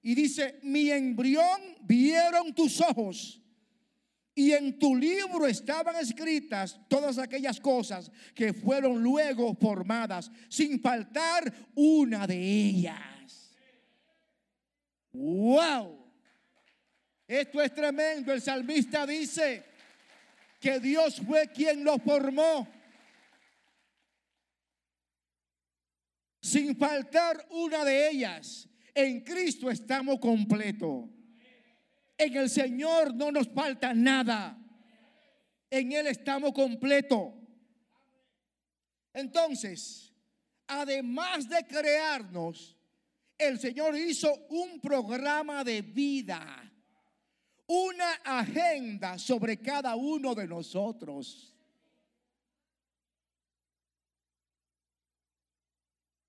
Y 0.02 0.14
dice, 0.14 0.60
mi 0.64 0.92
embrión 0.92 1.78
vieron 1.84 2.54
tus 2.54 2.82
ojos. 2.82 3.42
Y 4.36 4.52
en 4.52 4.78
tu 4.78 4.94
libro 4.94 5.48
estaban 5.48 5.96
escritas 5.96 6.78
todas 6.90 7.18
aquellas 7.18 7.58
cosas 7.62 8.12
que 8.36 8.52
fueron 8.52 9.02
luego 9.02 9.56
formadas, 9.56 10.30
sin 10.50 10.82
faltar 10.82 11.70
una 11.76 12.28
de 12.28 12.36
ellas. 12.36 13.56
¡Wow! 15.14 16.12
Esto 17.26 17.62
es 17.62 17.74
tremendo. 17.74 18.34
El 18.34 18.42
salmista 18.42 19.08
dice, 19.08 19.67
que 20.60 20.80
Dios 20.80 21.22
fue 21.26 21.48
quien 21.50 21.84
lo 21.84 21.98
formó. 22.00 22.68
Sin 26.42 26.76
faltar 26.78 27.46
una 27.50 27.84
de 27.84 28.10
ellas. 28.10 28.68
En 28.94 29.22
Cristo 29.22 29.70
estamos 29.70 30.20
completos. 30.20 31.06
En 32.18 32.36
el 32.36 32.50
Señor 32.50 33.14
no 33.14 33.32
nos 33.32 33.48
falta 33.50 33.94
nada. 33.94 34.58
En 35.70 35.92
Él 35.92 36.08
estamos 36.08 36.54
completos. 36.54 37.34
Entonces, 39.14 40.14
además 40.68 41.48
de 41.50 41.66
crearnos, 41.66 42.78
el 43.38 43.60
Señor 43.60 43.96
hizo 43.96 44.34
un 44.50 44.80
programa 44.80 45.64
de 45.64 45.82
vida, 45.82 46.72
una 47.68 48.14
agenda 48.24 49.18
sobre 49.20 49.58
cada 49.58 49.96
uno 49.96 50.34
de 50.34 50.48
nosotros. 50.48 51.54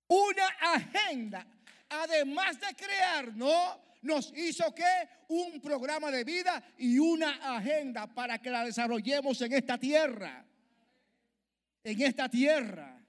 Una 0.07 0.47
agenda, 0.73 1.45
además 1.89 2.59
de 2.59 2.75
crearnos, 2.75 3.77
nos 4.01 4.33
hizo 4.35 4.73
que 4.73 4.83
un 5.29 5.61
programa 5.61 6.09
de 6.09 6.23
vida 6.23 6.63
y 6.77 6.97
una 6.99 7.55
agenda 7.57 8.07
para 8.07 8.39
que 8.39 8.49
la 8.49 8.65
desarrollemos 8.65 9.41
en 9.41 9.53
esta 9.53 9.77
tierra. 9.77 10.45
En 11.83 12.01
esta 12.01 12.27
tierra. 12.27 12.99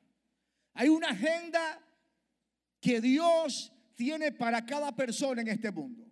Hay 0.75 0.89
una 0.89 1.09
agenda 1.09 1.81
que 2.81 3.01
Dios 3.01 3.73
tiene 3.95 4.33
para 4.33 4.65
cada 4.65 4.93
persona 4.93 5.43
en 5.43 5.49
este 5.49 5.71
mundo. 5.71 6.07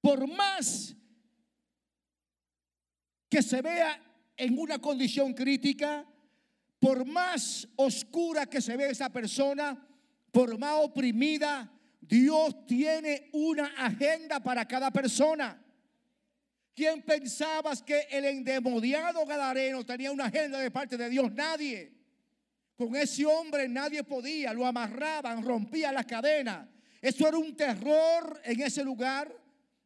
Por 0.00 0.26
más 0.28 0.94
que 3.28 3.42
se 3.42 3.62
vea 3.62 4.00
en 4.36 4.58
una 4.58 4.78
condición 4.78 5.34
crítica, 5.34 6.06
por 6.78 7.04
más 7.04 7.68
oscura 7.76 8.46
que 8.46 8.60
se 8.60 8.76
vea 8.76 8.90
esa 8.90 9.10
persona, 9.10 9.86
por 10.30 10.56
más 10.58 10.74
oprimida, 10.76 11.70
Dios 12.00 12.66
tiene 12.66 13.28
una 13.32 13.66
agenda 13.76 14.40
para 14.40 14.66
cada 14.66 14.90
persona. 14.90 15.62
¿Quién 16.74 17.02
pensabas 17.02 17.82
que 17.82 18.06
el 18.10 18.24
endemoniado 18.24 19.26
Gadareno 19.26 19.84
tenía 19.84 20.12
una 20.12 20.26
agenda 20.26 20.60
de 20.60 20.70
parte 20.70 20.96
de 20.96 21.10
Dios? 21.10 21.32
Nadie. 21.32 21.92
Con 22.76 22.94
ese 22.94 23.26
hombre 23.26 23.68
nadie 23.68 24.04
podía, 24.04 24.52
lo 24.52 24.64
amarraban, 24.64 25.44
rompía 25.44 25.90
la 25.90 26.04
cadena. 26.04 26.70
Eso 27.02 27.26
era 27.26 27.36
un 27.36 27.56
terror 27.56 28.40
en 28.44 28.62
ese 28.62 28.84
lugar 28.84 29.34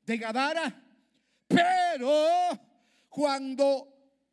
de 0.05 0.19
Gadara. 0.19 0.85
Pero 1.49 2.61
cuando 3.12 3.88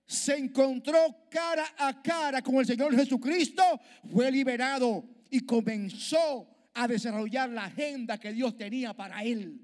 se 0.05 0.38
encontró 0.38 1.27
cara 1.29 1.65
a 1.77 2.01
cara 2.01 2.41
con 2.41 2.55
el 2.55 2.65
Señor 2.65 2.95
Jesucristo, 2.95 3.62
fue 4.09 4.31
liberado 4.31 5.03
y 5.29 5.41
comenzó 5.41 6.48
a 6.74 6.88
desarrollar 6.88 7.50
la 7.50 7.65
agenda 7.65 8.17
que 8.17 8.31
Dios 8.31 8.57
tenía 8.57 8.93
para 8.93 9.21
él. 9.21 9.59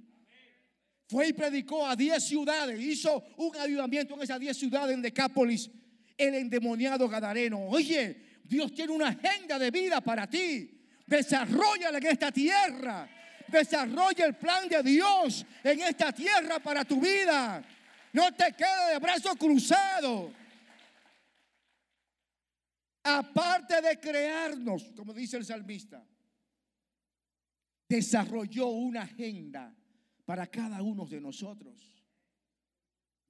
Fue 1.07 1.29
y 1.29 1.33
predicó 1.33 1.87
a 1.87 1.95
10 1.95 2.21
ciudades, 2.21 2.79
hizo 2.81 3.23
un 3.37 3.55
ayudamiento 3.55 4.15
en 4.15 4.23
esas 4.23 4.39
10 4.39 4.57
ciudades 4.57 4.93
en 4.93 5.01
Decápolis, 5.01 5.71
el 6.17 6.35
endemoniado 6.35 7.07
Gadareno. 7.07 7.67
Oye, 7.67 8.41
Dios 8.43 8.73
tiene 8.73 8.91
una 8.91 9.07
agenda 9.07 9.57
de 9.57 9.71
vida 9.71 10.01
para 10.01 10.29
ti. 10.29 10.77
Desarrollala 11.07 11.99
en 11.99 12.07
esta 12.07 12.33
tierra. 12.33 13.09
Desarrolla 13.47 14.25
el 14.25 14.35
plan 14.35 14.67
de 14.67 14.83
Dios 14.83 15.45
en 15.63 15.79
esta 15.83 16.11
tierra 16.11 16.59
para 16.59 16.83
tu 16.83 16.99
vida. 16.99 17.63
No 18.15 18.33
te 18.33 18.53
quedes 18.53 18.93
de 18.93 18.99
brazos 18.99 19.35
cruzados. 19.35 20.31
Aparte 23.03 23.81
de 23.81 23.99
crearnos, 23.99 24.93
como 24.95 25.13
dice 25.13 25.35
el 25.35 25.43
salmista, 25.43 26.01
desarrolló 27.89 28.67
una 28.67 29.01
agenda 29.01 29.75
para 30.23 30.47
cada 30.47 30.81
uno 30.81 31.05
de 31.05 31.19
nosotros. 31.19 31.93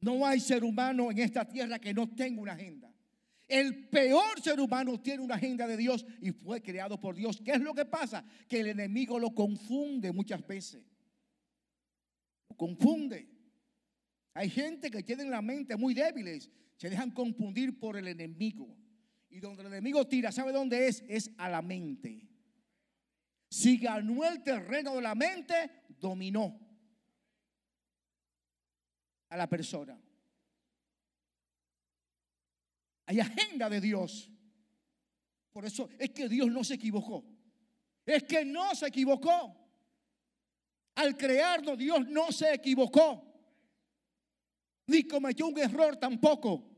No 0.01 0.23
hay 0.23 0.39
ser 0.39 0.63
humano 0.63 1.09
en 1.09 1.17
esta 1.17 1.45
tierra 1.45 1.79
que 1.79 1.91
no 1.91 2.07
tenga 2.13 2.43
una 2.43 2.53
agenda. 2.53 2.93
El 3.47 3.89
peor 3.89 4.39
ser 4.39 4.59
humano 4.59 5.01
tiene 5.01 5.23
una 5.23 5.33
agenda 5.33 5.65
de 5.65 5.77
Dios 5.77 6.05
y 6.21 6.31
fue 6.31 6.61
creado 6.61 7.01
por 7.01 7.15
Dios. 7.15 7.41
¿Qué 7.43 7.53
es 7.53 7.61
lo 7.61 7.73
que 7.73 7.85
pasa? 7.85 8.23
Que 8.47 8.59
el 8.59 8.67
enemigo 8.67 9.17
lo 9.17 9.33
confunde 9.33 10.11
muchas 10.11 10.45
veces. 10.45 10.85
Lo 12.49 12.55
confunde. 12.55 13.34
Hay 14.35 14.49
gente 14.49 14.91
que 14.91 15.01
tiene 15.01 15.23
la 15.23 15.41
mente 15.41 15.77
muy 15.77 15.93
débiles, 15.93 16.51
se 16.75 16.89
dejan 16.89 17.11
confundir 17.11 17.79
por 17.79 17.95
el 17.95 18.09
enemigo. 18.09 18.77
Y 19.29 19.39
donde 19.39 19.61
el 19.61 19.69
enemigo 19.69 20.05
tira, 20.05 20.31
¿sabe 20.31 20.51
dónde 20.51 20.87
es? 20.87 21.03
Es 21.07 21.31
a 21.37 21.49
la 21.49 21.61
mente. 21.61 22.27
Si 23.49 23.77
ganó 23.77 24.25
el 24.25 24.43
terreno 24.43 24.95
de 24.95 25.01
la 25.01 25.15
mente, 25.15 25.71
dominó 26.01 26.59
a 29.29 29.37
la 29.37 29.47
persona. 29.47 29.97
Hay 33.05 33.21
agenda 33.21 33.69
de 33.69 33.79
Dios. 33.79 34.29
Por 35.53 35.63
eso 35.65 35.89
es 35.97 36.09
que 36.09 36.27
Dios 36.27 36.51
no 36.51 36.61
se 36.65 36.73
equivocó. 36.73 37.23
Es 38.05 38.23
que 38.23 38.43
no 38.43 38.75
se 38.75 38.87
equivocó. 38.87 39.55
Al 40.95 41.15
crearnos, 41.15 41.77
Dios 41.77 42.05
no 42.09 42.33
se 42.33 42.53
equivocó. 42.53 43.34
Ni 44.87 45.03
cometió 45.03 45.47
un 45.47 45.57
error 45.57 45.97
tampoco. 45.97 46.69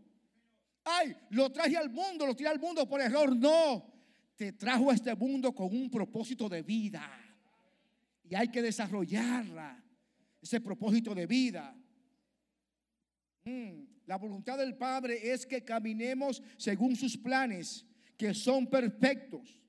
Ay, 0.84 1.16
lo 1.32 1.52
traje 1.52 1.76
al 1.76 1.90
mundo, 1.90 2.26
lo 2.26 2.36
tiré 2.36 2.50
al 2.50 2.60
mundo 2.60 2.88
por 2.88 3.02
error. 3.02 3.36
No, 3.36 3.94
te 4.36 4.54
trajo 4.54 4.90
a 4.90 4.94
este 4.94 5.14
mundo 5.16 5.54
con 5.54 5.68
un 5.76 5.90
propósito 5.90 6.48
de 6.48 6.62
vida. 6.62 7.10
Y 8.24 8.36
hay 8.36 8.50
que 8.50 8.62
desarrollarla, 8.62 9.84
ese 10.42 10.62
propósito 10.62 11.14
de 11.14 11.26
vida. 11.26 11.76
Mm, 13.44 13.84
la 14.06 14.18
voluntad 14.18 14.58
del 14.58 14.76
Padre 14.76 15.32
es 15.32 15.46
que 15.46 15.64
caminemos 15.64 16.42
según 16.58 16.96
sus 16.96 17.18
planes, 17.18 17.86
que 18.18 18.34
son 18.34 18.68
perfectos. 18.68 19.62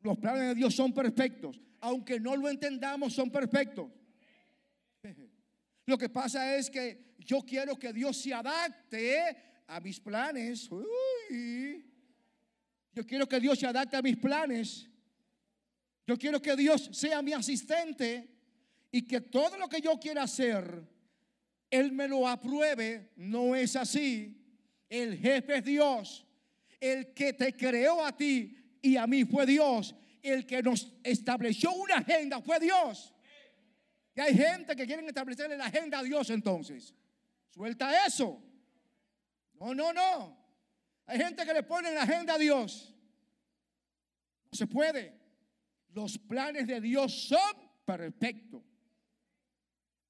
Los 0.00 0.18
planes 0.18 0.48
de 0.48 0.54
Dios 0.54 0.74
son 0.74 0.92
perfectos. 0.92 1.60
Aunque 1.80 2.18
no 2.18 2.36
lo 2.36 2.48
entendamos, 2.48 3.12
son 3.12 3.30
perfectos. 3.30 3.90
Lo 5.92 5.98
que 5.98 6.08
pasa 6.08 6.56
es 6.56 6.70
que 6.70 7.16
yo 7.18 7.42
quiero 7.42 7.78
que 7.78 7.92
Dios 7.92 8.16
se 8.16 8.32
adapte 8.32 9.36
a 9.66 9.78
mis 9.78 10.00
planes. 10.00 10.70
Yo 12.94 13.06
quiero 13.06 13.28
que 13.28 13.38
Dios 13.38 13.58
se 13.58 13.66
adapte 13.66 13.98
a 13.98 14.00
mis 14.00 14.16
planes. 14.16 14.88
Yo 16.06 16.16
quiero 16.16 16.40
que 16.40 16.56
Dios 16.56 16.88
sea 16.94 17.20
mi 17.20 17.34
asistente 17.34 18.26
y 18.90 19.02
que 19.02 19.20
todo 19.20 19.58
lo 19.58 19.68
que 19.68 19.82
yo 19.82 20.00
quiera 20.00 20.22
hacer, 20.22 20.82
Él 21.70 21.92
me 21.92 22.08
lo 22.08 22.26
apruebe. 22.26 23.10
No 23.16 23.54
es 23.54 23.76
así. 23.76 24.42
El 24.88 25.18
jefe 25.18 25.58
es 25.58 25.64
Dios. 25.64 26.26
El 26.80 27.12
que 27.12 27.34
te 27.34 27.54
creó 27.54 28.02
a 28.02 28.16
ti 28.16 28.56
y 28.80 28.96
a 28.96 29.06
mí 29.06 29.26
fue 29.26 29.44
Dios. 29.44 29.94
El 30.22 30.46
que 30.46 30.62
nos 30.62 30.90
estableció 31.02 31.70
una 31.72 31.96
agenda 31.96 32.40
fue 32.40 32.58
Dios. 32.60 33.11
Y 34.14 34.20
hay 34.20 34.34
gente 34.36 34.76
que 34.76 34.86
quieren 34.86 35.06
establecerle 35.06 35.56
la 35.56 35.66
agenda 35.66 35.98
a 35.98 36.02
Dios 36.02 36.28
entonces. 36.30 36.94
Suelta 37.50 38.06
eso. 38.06 38.42
No, 39.58 39.74
no, 39.74 39.92
no. 39.92 40.38
Hay 41.06 41.18
gente 41.18 41.44
que 41.44 41.54
le 41.54 41.62
pone 41.62 41.92
la 41.92 42.02
agenda 42.02 42.34
a 42.34 42.38
Dios. 42.38 42.94
No 44.50 44.56
se 44.56 44.66
puede. 44.66 45.18
Los 45.94 46.18
planes 46.18 46.66
de 46.66 46.80
Dios 46.80 47.28
son 47.28 47.56
perfectos. 47.84 48.62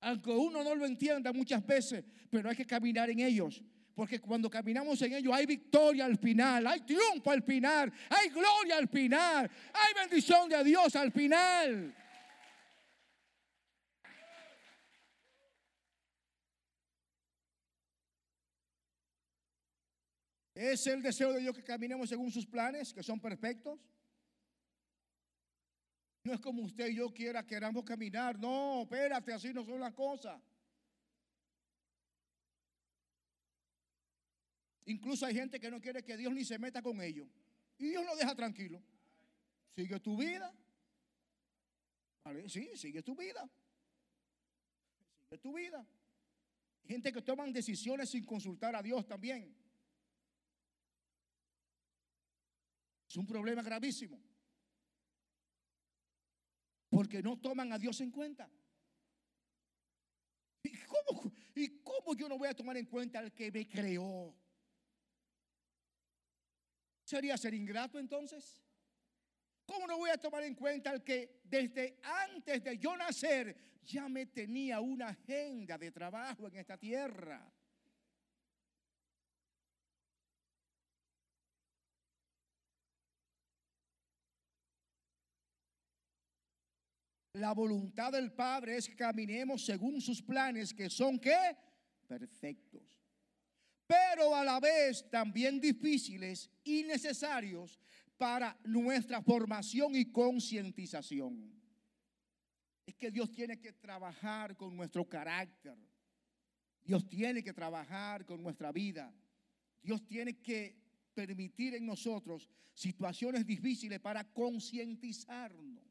Aunque 0.01 0.31
uno 0.31 0.65
no 0.65 0.75
lo 0.75 0.85
entienda 0.85 1.33
muchas 1.33 1.65
veces, 1.65 2.05
pero 2.29 2.51
hay 2.51 2.57
que 2.57 2.67
caminar 2.67 3.09
en 3.11 3.21
ellos. 3.21 3.63
Porque 3.95 4.21
cuando 4.21 4.51
caminamos 4.51 5.01
en 5.03 5.13
ellos 5.13 5.33
hay 5.35 5.47
victoria 5.47 6.07
al 6.07 6.19
final, 6.19 6.67
hay 6.67 6.81
triunfo 6.81 7.31
al 7.31 7.43
final, 7.43 7.93
hay 8.09 8.31
gloria 8.31 8.79
al 8.79 8.89
final, 8.89 9.51
hay 9.73 9.95
bendición 9.95 10.49
de 10.49 10.65
Dios 10.65 10.97
al 10.97 11.13
final. 11.13 11.95
¿Es 20.63 20.87
el 20.87 21.03
deseo 21.03 21.33
de 21.33 21.41
Dios 21.41 21.57
que 21.57 21.65
caminemos 21.65 22.09
según 22.09 22.31
sus 22.31 22.47
planes, 22.47 22.95
que 22.95 23.03
son 23.03 23.19
perfectos? 23.19 23.81
No 26.23 26.35
es 26.35 26.41
como 26.41 26.63
usted 26.63 26.87
y 26.87 26.95
yo 26.95 27.13
quiera, 27.13 27.45
queramos 27.45 27.83
caminar. 27.85 28.39
No, 28.39 28.83
espérate, 28.83 29.33
así 29.33 29.53
no 29.53 29.65
son 29.65 29.81
las 29.81 29.93
cosas. 29.93 30.41
Incluso 34.85 35.27
hay 35.27 35.35
gente 35.35 35.59
que 35.59 35.69
no 35.69 35.81
quiere 35.81 36.05
que 36.05 36.17
Dios 36.17 36.33
ni 36.33 36.45
se 36.45 36.61
meta 36.61 36.81
con 36.81 37.03
ellos. 37.03 37.27
Y 37.77 37.89
Dios 37.89 38.05
lo 38.05 38.15
deja 38.15 38.33
tranquilo. 38.37 38.81
Sigue 39.75 39.99
tu 39.99 40.17
vida. 40.17 40.55
Sí, 42.47 42.71
sigue 42.77 43.03
tu 43.03 43.17
vida. 43.17 43.51
Sigue 45.25 45.39
tu 45.39 45.55
vida. 45.55 45.85
Gente 46.85 47.13
que 47.13 47.21
toman 47.21 47.53
decisiones 47.53 48.11
sin 48.11 48.25
consultar 48.25 48.77
a 48.77 48.83
Dios 48.83 49.05
también. 49.09 49.62
Es 53.13 53.19
un 53.19 53.27
problema 53.27 53.61
gravísimo. 53.61 54.19
Porque 56.89 57.23
no 57.23 57.39
toman 57.39 57.71
a 57.71 57.79
Dios 57.79 58.01
en 58.01 58.11
cuenta. 58.11 58.51
¿y 61.55 61.83
cómo 61.83 62.15
yo 62.17 62.27
no 62.27 62.39
voy 62.39 62.49
a 62.49 62.55
tomar 62.55 62.79
en 62.79 62.87
cuenta 62.87 63.19
al 63.19 63.35
que 63.35 63.53
me 63.53 63.69
creó? 63.69 64.35
¿Sería 67.05 67.37
ser 67.37 67.53
ingrato 67.53 67.99
entonces? 67.99 68.59
¿Cómo 69.67 69.87
no 69.87 69.99
voy 69.99 70.09
a 70.09 70.17
tomar 70.17 70.45
en 70.45 70.55
cuenta 70.55 70.89
al 70.89 71.05
que 71.05 71.43
desde 71.45 72.01
antes 72.03 72.65
de 72.65 72.79
yo 72.79 72.97
nacer 72.97 73.83
ya 73.85 74.09
me 74.09 74.25
tenía 74.25 74.81
una 74.81 75.09
agenda 75.09 75.77
de 75.77 75.93
trabajo 75.93 76.49
en 76.49 76.57
esta 76.57 76.79
tierra? 76.79 77.53
La 87.35 87.53
voluntad 87.55 88.13
del 88.13 88.31
Padre 88.33 88.77
es 88.77 88.89
que 88.89 88.95
caminemos 88.95 89.65
según 89.65 90.01
sus 90.01 90.21
planes, 90.21 90.75
que 90.75 90.91
son 90.91 91.19
qué? 91.19 91.57
Perfectos. 92.07 93.01
Pero 93.87 94.35
a 94.35 94.45
la 94.45 94.61
vez 94.61 95.09
también 95.11 95.59
difíciles 95.59 96.51
y 96.63 96.83
necesarios 96.83 97.81
para 98.19 98.57
nuestra 98.65 99.23
formación 99.23 99.97
y 99.97 100.13
concientización. 100.13 101.53
Es 102.85 102.95
que 102.97 103.11
Dios 103.11 103.33
tiene 103.33 103.59
que 103.59 103.73
trabajar 103.73 104.57
con 104.57 104.77
nuestro 104.77 105.09
carácter. 105.09 105.77
Dios 106.85 107.09
tiene 107.09 107.43
que 107.43 107.53
trabajar 107.53 108.27
con 108.27 108.43
nuestra 108.43 108.73
vida. 108.73 109.13
Dios 109.83 110.05
tiene 110.07 110.39
que 110.41 110.77
permitir 111.15 111.75
en 111.75 111.87
nosotros 111.87 112.49
situaciones 112.75 113.47
difíciles 113.47 114.01
para 114.01 114.25
concientizarnos. 114.33 115.82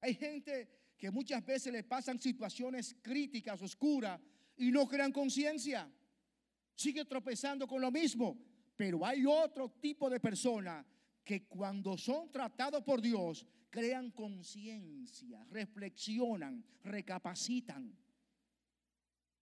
Hay 0.00 0.14
gente 0.14 0.68
que 0.96 1.10
muchas 1.10 1.44
veces 1.44 1.72
le 1.72 1.82
pasan 1.82 2.20
situaciones 2.20 2.96
críticas, 3.02 3.60
oscuras, 3.62 4.20
y 4.56 4.70
no 4.70 4.86
crean 4.86 5.12
conciencia. 5.12 5.90
Sigue 6.74 7.04
tropezando 7.04 7.66
con 7.66 7.80
lo 7.80 7.90
mismo. 7.90 8.38
Pero 8.76 9.04
hay 9.04 9.26
otro 9.26 9.70
tipo 9.80 10.08
de 10.08 10.20
personas 10.20 10.84
que 11.22 11.46
cuando 11.46 11.98
son 11.98 12.30
tratados 12.30 12.82
por 12.82 13.00
Dios, 13.00 13.46
crean 13.68 14.10
conciencia, 14.10 15.44
reflexionan, 15.50 16.64
recapacitan. 16.82 17.94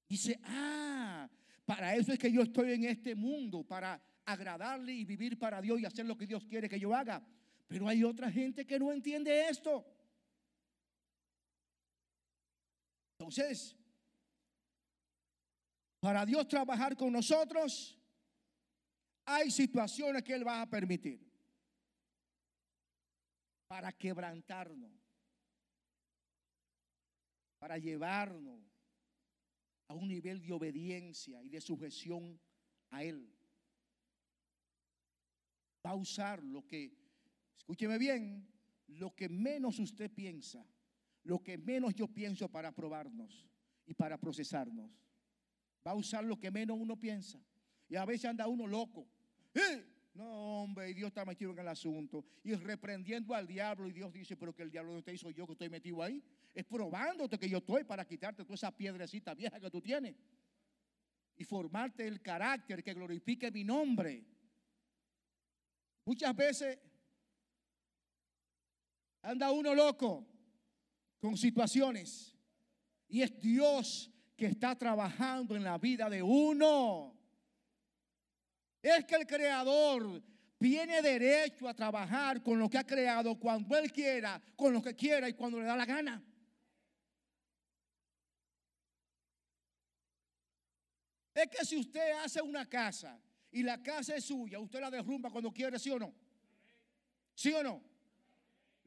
Dice, 0.09 0.40
ah, 0.44 1.29
para 1.64 1.94
eso 1.94 2.12
es 2.12 2.18
que 2.18 2.33
yo 2.33 2.42
estoy 2.42 2.73
en 2.73 2.85
este 2.85 3.14
mundo, 3.14 3.62
para 3.62 4.01
agradarle 4.25 4.92
y 4.92 5.05
vivir 5.05 5.38
para 5.38 5.61
Dios 5.61 5.81
y 5.81 5.87
hacer 5.87 6.07
lo 6.07 6.16
que 6.16 6.27
Dios 6.27 6.44
quiere 6.44 6.68
que 6.68 6.81
yo 6.81 6.94
haga. 6.94 7.23
Pero 7.66 7.88
hay 7.88 8.05
otra 8.05 8.31
gente 8.31 8.66
que 8.66 8.79
no 8.79 8.92
entiende 8.92 9.49
esto. 9.49 9.87
Entonces, 13.18 13.76
para 15.98 16.24
Dios 16.24 16.46
trabajar 16.46 16.96
con 16.96 17.12
nosotros, 17.12 17.98
hay 19.24 19.50
situaciones 19.50 20.22
que 20.22 20.35
Él 20.35 20.46
va 20.46 20.62
a 20.62 20.70
permitir 20.70 21.28
para 23.66 23.92
quebrantarnos, 23.92 24.92
para 27.59 27.76
llevarnos 27.76 28.62
a 29.88 29.94
un 29.94 30.07
nivel 30.07 30.40
de 30.40 30.52
obediencia 30.52 31.42
y 31.42 31.48
de 31.48 31.61
sujeción 31.61 32.40
a 32.90 33.02
Él. 33.02 33.37
Va 35.85 35.90
a 35.90 35.96
usar 35.96 36.40
lo 36.44 36.64
que, 36.64 36.96
escúcheme 37.57 37.98
bien, 37.98 38.48
lo 38.87 39.12
que 39.16 39.28
menos 39.28 39.81
usted 39.81 40.09
piensa 40.09 40.64
lo 41.29 41.43
que 41.43 41.59
menos 41.59 41.95
yo 41.95 42.09
pienso 42.09 42.51
para 42.51 42.73
probarnos 42.73 43.47
y 43.85 43.93
para 43.93 44.19
procesarnos. 44.19 44.91
Va 45.87 45.91
a 45.91 45.95
usar 45.95 46.25
lo 46.25 46.41
que 46.41 46.51
menos 46.51 46.79
uno 46.81 46.99
piensa. 46.99 47.38
Y 47.87 47.97
a 47.97 48.07
veces 48.07 48.25
anda 48.25 48.49
uno 48.49 48.67
loco. 48.67 49.07
¡Eh! 49.53 49.85
No, 50.14 50.62
hombre, 50.62 50.88
y 50.88 50.95
Dios 50.95 51.09
está 51.09 51.27
metido 51.27 51.53
en 51.53 51.59
el 51.59 51.69
asunto. 51.69 52.25
Y 52.43 52.55
reprendiendo 52.55 53.35
al 53.35 53.47
diablo. 53.47 53.88
Y 53.88 53.93
Dios 53.93 54.11
dice, 54.11 54.38
pero 54.38 54.55
que 54.55 54.62
el 54.62 54.71
diablo 54.71 54.95
no 54.95 55.05
te 55.05 55.12
hizo 55.12 55.31
yo 55.31 55.47
que 55.47 55.53
estoy 55.53 55.69
metido 55.69 56.03
ahí. 56.03 56.25
Es 56.55 56.64
probándote 56.64 57.38
que 57.38 57.51
yo 57.51 57.59
estoy 57.59 57.85
para 57.85 58.07
quitarte 58.07 58.43
toda 58.43 58.55
esa 58.55 58.75
piedrecita 58.75 59.35
vieja 59.35 59.61
que 59.61 59.71
tú 59.71 59.83
tienes. 59.83 60.17
Y 61.37 61.45
formarte 61.45 62.09
el 62.09 62.23
carácter 62.23 62.83
que 62.83 62.95
glorifique 62.95 63.51
mi 63.51 63.64
nombre. 63.64 64.25
Muchas 66.07 66.35
veces 66.35 66.79
anda 69.21 69.51
uno 69.51 69.75
loco 69.75 70.38
con 71.20 71.37
situaciones. 71.37 72.35
Y 73.09 73.22
es 73.22 73.38
Dios 73.40 74.11
que 74.37 74.46
está 74.46 74.76
trabajando 74.76 75.57
en 75.57 75.64
la 75.64 75.78
vida 75.78 76.09
de 76.09 76.22
uno. 76.22 77.16
Es 78.81 79.04
que 79.04 79.16
el 79.16 79.26
creador 79.26 80.22
tiene 80.59 81.02
derecho 81.02 81.68
a 81.68 81.74
trabajar 81.74 82.42
con 82.42 82.59
lo 82.59 82.68
que 82.68 82.78
ha 82.78 82.85
creado 82.85 83.38
cuando 83.38 83.76
Él 83.76 83.92
quiera, 83.92 84.40
con 84.57 84.72
lo 84.72 84.83
que 84.83 84.94
quiera 84.94 85.28
y 85.28 85.35
cuando 85.35 85.59
le 85.59 85.66
da 85.66 85.76
la 85.76 85.87
gana. 85.87 86.22
Es 91.35 91.48
que 91.48 91.64
si 91.64 91.76
usted 91.76 92.12
hace 92.24 92.42
una 92.42 92.66
casa 92.66 93.20
y 93.52 93.62
la 93.62 93.81
casa 93.81 94.16
es 94.16 94.24
suya, 94.24 94.59
usted 94.59 94.81
la 94.81 94.90
derrumba 94.90 95.31
cuando 95.31 95.52
quiere, 95.52 95.78
¿sí 95.78 95.90
o 95.90 95.98
no? 95.98 96.12
¿Sí 97.35 97.52
o 97.52 97.62
no? 97.62 97.88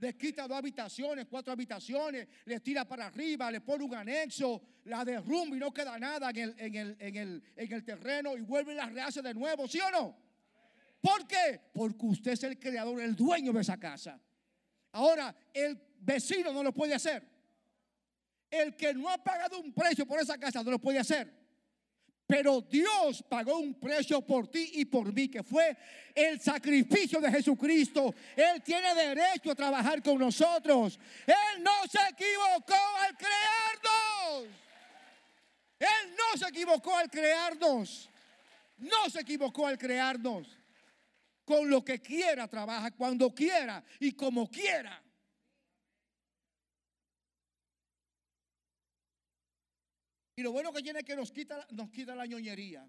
Le 0.01 0.17
quita 0.17 0.47
dos 0.47 0.57
habitaciones, 0.57 1.27
cuatro 1.29 1.53
habitaciones, 1.53 2.27
le 2.45 2.59
tira 2.59 2.85
para 2.85 3.05
arriba, 3.05 3.51
le 3.51 3.61
pone 3.61 3.83
un 3.83 3.93
anexo, 3.93 4.59
la 4.85 5.05
derrumba 5.05 5.55
y 5.55 5.59
no 5.59 5.71
queda 5.71 5.97
nada 5.99 6.31
en 6.31 7.15
el, 7.55 7.83
terreno 7.85 8.35
y 8.35 8.41
vuelve 8.41 8.73
y 8.73 8.77
la 8.77 8.87
rehace 8.87 9.21
de 9.21 9.31
nuevo, 9.33 9.67
¿sí 9.67 9.79
o 9.79 9.91
no? 9.91 10.17
¿Por 10.99 11.27
qué? 11.27 11.61
Porque 11.71 12.05
usted 12.07 12.31
es 12.31 12.43
el 12.43 12.59
creador, 12.59 12.99
el 12.99 13.15
dueño 13.15 13.53
de 13.53 13.61
esa 13.61 13.79
casa. 13.79 14.19
Ahora, 14.91 15.35
el 15.53 15.79
vecino 15.99 16.51
no 16.51 16.63
lo 16.63 16.73
puede 16.73 16.95
hacer. 16.95 17.23
El 18.49 18.75
que 18.75 18.95
no 18.95 19.07
ha 19.07 19.23
pagado 19.23 19.59
un 19.59 19.71
precio 19.71 20.07
por 20.07 20.19
esa 20.19 20.37
casa 20.37 20.63
no 20.63 20.71
lo 20.71 20.79
puede 20.79 20.97
hacer. 20.97 21.40
Pero 22.31 22.61
Dios 22.61 23.21
pagó 23.27 23.57
un 23.57 23.73
precio 23.73 24.21
por 24.21 24.47
ti 24.47 24.71
y 24.75 24.85
por 24.85 25.11
mí, 25.11 25.27
que 25.27 25.43
fue 25.43 25.75
el 26.15 26.39
sacrificio 26.39 27.19
de 27.19 27.29
Jesucristo. 27.29 28.15
Él 28.37 28.63
tiene 28.63 28.95
derecho 28.95 29.51
a 29.51 29.55
trabajar 29.55 30.01
con 30.01 30.17
nosotros. 30.17 30.97
Él 31.27 31.61
no 31.61 31.73
se 31.89 31.99
equivocó 32.09 32.81
al 33.01 33.17
crearnos. 33.17 34.55
Él 35.77 36.15
no 36.15 36.37
se 36.37 36.47
equivocó 36.47 36.95
al 36.95 37.09
crearnos. 37.09 38.09
No 38.77 39.09
se 39.09 39.19
equivocó 39.19 39.67
al 39.67 39.77
crearnos. 39.77 40.57
Con 41.43 41.69
lo 41.69 41.83
que 41.83 41.99
quiera 41.99 42.47
trabaja, 42.47 42.91
cuando 42.91 43.35
quiera 43.35 43.83
y 43.99 44.13
como 44.13 44.49
quiera. 44.49 45.03
Y 50.41 50.43
lo 50.43 50.51
bueno 50.51 50.73
que 50.73 50.81
tiene 50.81 51.01
es 51.01 51.05
que 51.05 51.15
nos 51.15 51.31
quita, 51.31 51.67
nos 51.69 51.91
quita 51.91 52.15
la 52.15 52.25
ñoñería. 52.25 52.83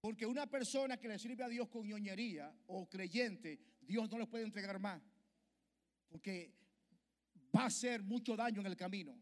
Porque 0.00 0.26
una 0.26 0.48
persona 0.48 0.96
que 0.96 1.06
le 1.06 1.16
sirve 1.16 1.44
a 1.44 1.48
Dios 1.48 1.68
con 1.68 1.86
ñoñería 1.86 2.52
o 2.66 2.88
creyente, 2.88 3.56
Dios 3.80 4.10
no 4.10 4.18
le 4.18 4.26
puede 4.26 4.42
entregar 4.42 4.80
más. 4.80 5.00
Porque 6.08 6.52
va 7.54 7.62
a 7.62 7.66
hacer 7.66 8.02
mucho 8.02 8.34
daño 8.34 8.62
en 8.62 8.66
el 8.66 8.76
camino. 8.76 9.16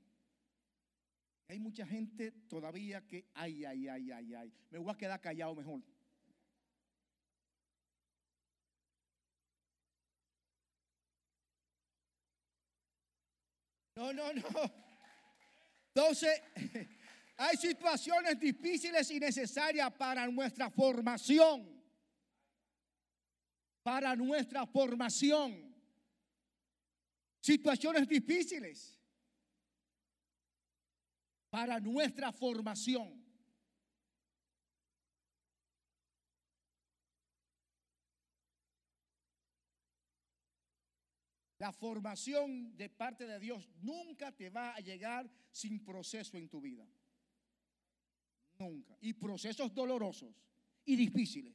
Hay 1.48 1.58
mucha 1.58 1.86
gente 1.86 2.32
todavía 2.48 3.06
que, 3.06 3.26
ay, 3.34 3.66
ay, 3.66 3.86
ay, 3.86 4.10
ay, 4.10 4.34
ay, 4.36 4.54
me 4.70 4.78
voy 4.78 4.94
a 4.94 4.96
quedar 4.96 5.20
callado 5.20 5.54
mejor. 5.54 5.82
No, 13.96 14.14
no, 14.14 14.32
no. 14.32 14.85
Entonces, 15.96 16.42
hay 17.38 17.56
situaciones 17.56 18.38
difíciles 18.38 19.10
y 19.10 19.18
necesarias 19.18 19.90
para 19.94 20.26
nuestra 20.28 20.68
formación. 20.68 21.66
Para 23.82 24.14
nuestra 24.14 24.66
formación. 24.66 25.74
Situaciones 27.40 28.06
difíciles 28.06 28.92
para 31.48 31.80
nuestra 31.80 32.30
formación. 32.32 33.25
La 41.66 41.72
formación 41.72 42.76
de 42.76 42.88
parte 42.88 43.26
de 43.26 43.40
Dios 43.40 43.68
nunca 43.82 44.30
te 44.30 44.50
va 44.50 44.76
a 44.76 44.78
llegar 44.78 45.28
sin 45.50 45.84
proceso 45.84 46.38
en 46.38 46.48
tu 46.48 46.60
vida. 46.60 46.86
Nunca. 48.56 48.96
Y 49.00 49.14
procesos 49.14 49.74
dolorosos 49.74 50.32
y 50.84 50.94
difíciles. 50.94 51.52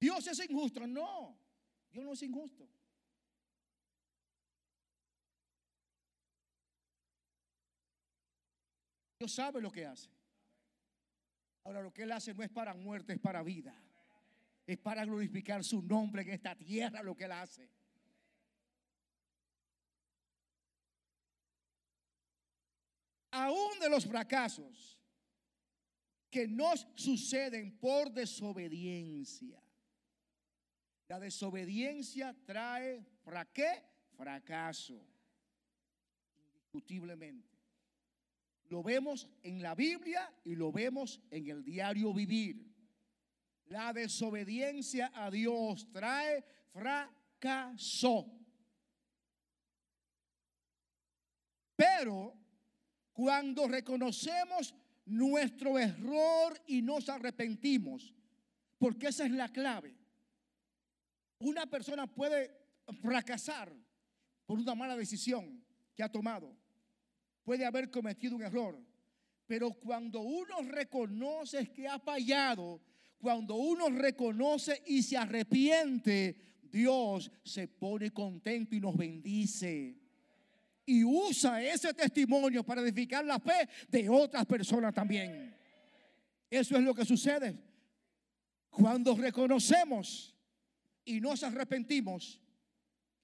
Dios 0.00 0.26
es 0.26 0.40
injusto. 0.48 0.86
No, 0.86 1.38
Dios 1.92 2.02
no 2.02 2.14
es 2.14 2.22
injusto. 2.22 2.66
Dios 9.18 9.30
sabe 9.30 9.60
lo 9.60 9.70
que 9.70 9.84
hace. 9.84 10.08
Ahora 11.64 11.82
lo 11.82 11.92
que 11.92 12.04
Él 12.04 12.12
hace 12.12 12.32
no 12.32 12.42
es 12.42 12.48
para 12.48 12.72
muerte, 12.72 13.12
es 13.12 13.20
para 13.20 13.42
vida. 13.42 13.78
Es 14.70 14.78
para 14.78 15.04
glorificar 15.04 15.64
su 15.64 15.82
nombre 15.82 16.22
en 16.22 16.30
esta 16.30 16.54
tierra 16.54 17.02
lo 17.02 17.16
que 17.16 17.24
Él 17.24 17.32
hace. 17.32 17.68
Aún 23.32 23.80
de 23.80 23.90
los 23.90 24.06
fracasos 24.06 24.96
que 26.30 26.46
nos 26.46 26.86
suceden 26.94 27.80
por 27.80 28.12
desobediencia. 28.12 29.60
La 31.08 31.18
desobediencia 31.18 32.32
trae 32.46 33.04
¿para 33.24 33.46
qué? 33.46 33.82
Fracaso. 34.16 35.04
Indiscutiblemente. 36.46 37.58
Lo 38.66 38.84
vemos 38.84 39.28
en 39.42 39.62
la 39.62 39.74
Biblia 39.74 40.32
y 40.44 40.54
lo 40.54 40.70
vemos 40.70 41.20
en 41.28 41.48
el 41.48 41.64
diario 41.64 42.14
vivir. 42.14 42.69
La 43.70 43.92
desobediencia 43.92 45.12
a 45.14 45.30
Dios 45.30 45.86
trae 45.92 46.44
fracaso. 46.72 48.26
Pero 51.76 52.34
cuando 53.12 53.68
reconocemos 53.68 54.74
nuestro 55.06 55.78
error 55.78 56.60
y 56.66 56.82
nos 56.82 57.08
arrepentimos, 57.08 58.12
porque 58.76 59.06
esa 59.06 59.24
es 59.24 59.30
la 59.30 59.48
clave. 59.48 59.96
Una 61.38 61.66
persona 61.66 62.08
puede 62.08 62.50
fracasar 63.00 63.72
por 64.46 64.58
una 64.58 64.74
mala 64.74 64.96
decisión 64.96 65.64
que 65.94 66.02
ha 66.02 66.10
tomado. 66.10 66.56
Puede 67.44 67.64
haber 67.64 67.88
cometido 67.88 68.34
un 68.34 68.42
error. 68.42 68.78
Pero 69.46 69.72
cuando 69.74 70.20
uno 70.22 70.60
reconoce 70.62 71.72
que 71.72 71.86
ha 71.86 71.98
fallado, 72.00 72.80
cuando 73.20 73.54
uno 73.56 73.90
reconoce 73.90 74.82
y 74.86 75.02
se 75.02 75.16
arrepiente, 75.16 76.36
Dios 76.72 77.30
se 77.44 77.68
pone 77.68 78.10
contento 78.12 78.74
y 78.74 78.80
nos 78.80 78.96
bendice. 78.96 79.96
Y 80.86 81.04
usa 81.04 81.62
ese 81.62 81.92
testimonio 81.92 82.64
para 82.64 82.80
edificar 82.80 83.24
la 83.24 83.38
fe 83.38 83.68
de 83.88 84.08
otras 84.08 84.46
personas 84.46 84.94
también. 84.94 85.54
Eso 86.48 86.76
es 86.76 86.82
lo 86.82 86.94
que 86.94 87.04
sucede. 87.04 87.56
Cuando 88.70 89.14
reconocemos 89.14 90.34
y 91.04 91.20
nos 91.20 91.42
arrepentimos, 91.42 92.40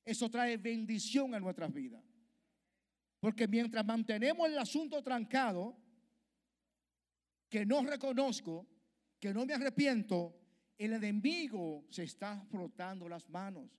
eso 0.05 0.29
trae 0.31 0.59
bendición 0.59 1.35
a 1.35 1.41
nuestras 1.41 1.73
vidas. 1.73 2.03
Porque 3.19 3.49
mientras 3.49 3.85
mantenemos 3.85 4.49
el 4.49 4.59
asunto 4.59 5.03
trancado, 5.03 5.77
que 7.49 7.65
no 7.65 7.83
reconozco, 7.83 8.67
que 9.19 9.33
no 9.33 9.47
me 9.47 9.55
arrepiento, 9.55 10.35
el 10.79 10.93
enemigo 10.93 11.85
se 11.91 12.05
está 12.05 12.45
frotando 12.51 13.09
las 13.09 13.29
manos. 13.29 13.71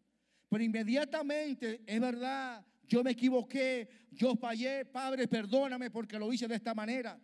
Pero 0.50 0.64
inmediatamente, 0.64 1.84
es 1.86 2.00
verdad, 2.00 2.66
yo 2.88 3.04
me 3.04 3.12
equivoqué, 3.12 3.88
yo 4.12 4.36
fallé, 4.36 4.86
Padre, 4.86 5.28
perdóname 5.28 5.92
porque 5.92 6.18
lo 6.18 6.32
hice 6.32 6.48
de 6.48 6.56
esta 6.56 6.74
manera. 6.74 7.20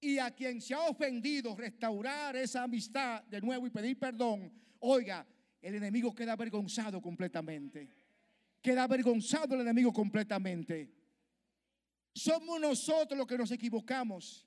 Y 0.00 0.18
a 0.18 0.30
quien 0.32 0.60
se 0.60 0.74
ha 0.74 0.80
ofendido, 0.80 1.54
restaurar 1.54 2.34
esa 2.34 2.64
amistad 2.64 3.22
de 3.24 3.40
nuevo 3.40 3.66
y 3.66 3.70
pedir 3.70 3.98
perdón, 3.98 4.52
oiga, 4.80 5.26
el 5.60 5.76
enemigo 5.76 6.12
queda 6.14 6.32
avergonzado 6.32 7.00
completamente. 7.00 7.88
Queda 8.60 8.84
avergonzado 8.84 9.54
el 9.54 9.60
enemigo 9.60 9.92
completamente. 9.92 10.92
Somos 12.14 12.60
nosotros 12.60 13.16
los 13.16 13.26
que 13.26 13.38
nos 13.38 13.50
equivocamos 13.52 14.46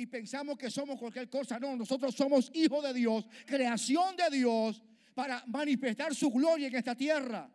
y 0.00 0.06
pensamos 0.06 0.56
que 0.56 0.70
somos 0.70 0.98
cualquier 0.98 1.28
cosa. 1.28 1.58
No, 1.58 1.76
nosotros 1.76 2.14
somos 2.14 2.50
hijos 2.54 2.82
de 2.82 2.94
Dios, 2.94 3.26
creación 3.46 4.16
de 4.16 4.36
Dios 4.36 4.82
para 5.14 5.44
manifestar 5.46 6.14
su 6.14 6.30
gloria 6.30 6.68
en 6.68 6.74
esta 6.74 6.94
tierra. 6.94 7.50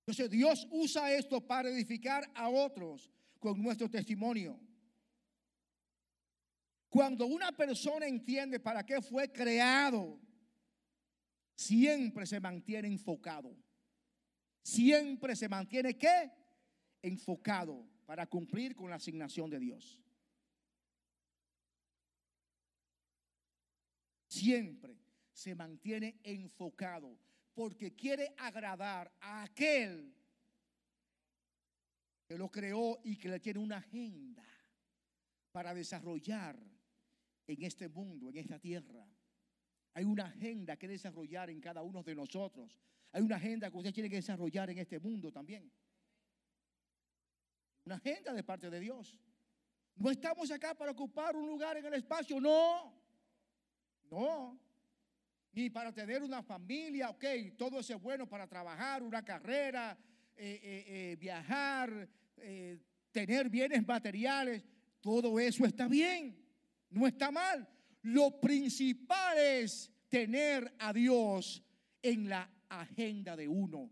Entonces 0.00 0.30
Dios 0.30 0.66
usa 0.72 1.12
esto 1.12 1.40
para 1.46 1.68
edificar 1.68 2.28
a 2.34 2.48
otros 2.48 3.08
con 3.38 3.62
nuestro 3.62 3.88
testimonio. 3.88 4.58
Cuando 6.88 7.26
una 7.26 7.52
persona 7.52 8.06
entiende 8.06 8.58
para 8.58 8.84
qué 8.84 9.00
fue 9.00 9.30
creado, 9.30 10.20
siempre 11.54 12.26
se 12.26 12.40
mantiene 12.40 12.88
enfocado. 12.88 13.56
Siempre 14.62 15.34
se 15.36 15.48
mantiene 15.48 15.96
qué? 15.96 16.30
Enfocado 17.02 17.84
para 18.06 18.26
cumplir 18.26 18.74
con 18.74 18.90
la 18.90 18.96
asignación 18.96 19.50
de 19.50 19.58
Dios. 19.58 20.00
Siempre 24.28 24.98
se 25.32 25.54
mantiene 25.54 26.20
enfocado 26.22 27.18
porque 27.54 27.94
quiere 27.94 28.34
agradar 28.38 29.12
a 29.20 29.42
aquel 29.42 30.14
que 32.26 32.38
lo 32.38 32.50
creó 32.50 33.00
y 33.04 33.16
que 33.16 33.28
le 33.28 33.40
tiene 33.40 33.58
una 33.58 33.78
agenda 33.78 34.44
para 35.50 35.74
desarrollar 35.74 36.58
en 37.46 37.62
este 37.62 37.88
mundo, 37.88 38.30
en 38.30 38.38
esta 38.38 38.58
tierra. 38.58 39.06
Hay 39.94 40.04
una 40.04 40.24
agenda 40.24 40.76
que 40.76 40.88
desarrollar 40.88 41.50
en 41.50 41.60
cada 41.60 41.82
uno 41.82 42.02
de 42.02 42.14
nosotros. 42.14 42.80
Hay 43.12 43.22
una 43.22 43.36
agenda 43.36 43.70
que 43.70 43.76
usted 43.76 43.92
tiene 43.92 44.08
que 44.10 44.16
desarrollar 44.16 44.70
en 44.70 44.78
este 44.78 44.98
mundo 44.98 45.30
también. 45.30 45.70
Una 47.84 47.96
agenda 47.96 48.32
de 48.32 48.42
parte 48.42 48.70
de 48.70 48.80
Dios. 48.80 49.18
No 49.96 50.10
estamos 50.10 50.50
acá 50.50 50.74
para 50.74 50.92
ocupar 50.92 51.36
un 51.36 51.46
lugar 51.46 51.76
en 51.76 51.84
el 51.86 51.94
espacio, 51.94 52.40
no. 52.40 52.98
No. 54.10 54.58
Ni 55.52 55.68
para 55.68 55.92
tener 55.92 56.22
una 56.22 56.42
familia, 56.42 57.10
ok, 57.10 57.24
todo 57.58 57.80
eso 57.80 57.94
es 57.94 58.00
bueno 58.00 58.26
para 58.26 58.46
trabajar, 58.46 59.02
una 59.02 59.22
carrera, 59.22 59.98
eh, 60.34 60.60
eh, 60.62 60.84
eh, 60.86 61.16
viajar, 61.16 62.08
tener 63.10 63.50
bienes 63.50 63.86
materiales, 63.86 64.64
todo 65.00 65.38
eso 65.38 65.66
está 65.66 65.86
bien 65.86 66.42
no 66.92 67.06
está 67.06 67.30
mal. 67.30 67.66
Lo 68.02 68.40
principal 68.40 69.38
es 69.38 69.90
tener 70.08 70.72
a 70.78 70.92
Dios 70.92 71.62
en 72.02 72.28
la 72.28 72.48
agenda 72.80 73.36
de 73.36 73.48
uno. 73.48 73.90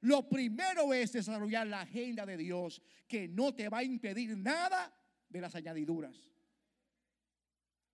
Lo 0.00 0.28
primero 0.28 0.92
es 0.92 1.12
desarrollar 1.12 1.66
la 1.66 1.82
agenda 1.82 2.26
de 2.26 2.36
Dios 2.36 2.82
que 3.06 3.28
no 3.28 3.54
te 3.54 3.68
va 3.68 3.78
a 3.78 3.84
impedir 3.84 4.36
nada 4.36 4.92
de 5.28 5.40
las 5.40 5.54
añadiduras. 5.54 6.16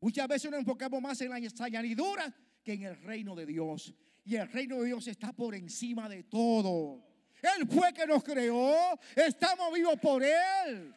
Muchas 0.01 0.29
veces 0.29 0.51
nos 0.51 0.61
enfocamos 0.61 1.03
más 1.03 1.21
en 1.21 1.31
las 1.31 1.61
añadiduras 1.61 2.33
que 2.63 2.75
en 2.75 2.83
el 2.85 2.97
reino 3.03 3.35
de 3.35 3.47
Dios. 3.47 3.95
Y 4.25 4.37
el 4.37 4.49
reino 4.49 4.81
de 4.81 4.87
Dios 4.87 5.07
está 5.09 5.33
por 5.33 5.55
encima 5.55 6.09
de 6.09 6.23
todo. 6.25 7.05
Él 7.43 7.67
fue 7.69 7.93
que 7.93 8.07
nos 8.07 8.23
creó. 8.23 8.99
Estamos 9.15 9.73
vivos 9.73 9.99
por 10.01 10.23
Él. 10.23 10.95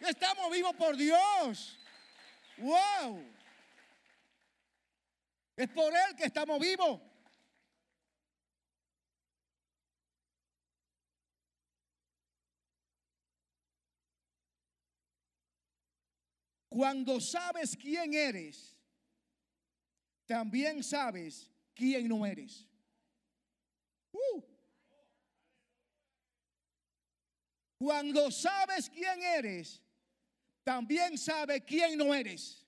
Estamos 0.00 0.52
vivos 0.52 0.74
por 0.74 0.96
Dios. 0.96 1.78
¡Wow! 2.58 3.24
Es 5.56 5.68
por 5.68 5.92
Él 5.92 6.16
que 6.16 6.24
estamos 6.24 6.58
vivos. 6.60 7.00
Cuando 16.74 17.20
sabes 17.20 17.76
quién 17.76 18.14
eres, 18.14 18.74
también 20.26 20.82
sabes 20.82 21.48
quién 21.72 22.08
no 22.08 22.26
eres. 22.26 22.66
Uh. 24.10 24.42
Cuando 27.78 28.28
sabes 28.32 28.90
quién 28.90 29.22
eres, 29.22 29.80
también 30.64 31.16
sabe 31.16 31.64
quién 31.64 31.96
no 31.96 32.12
eres. 32.12 32.66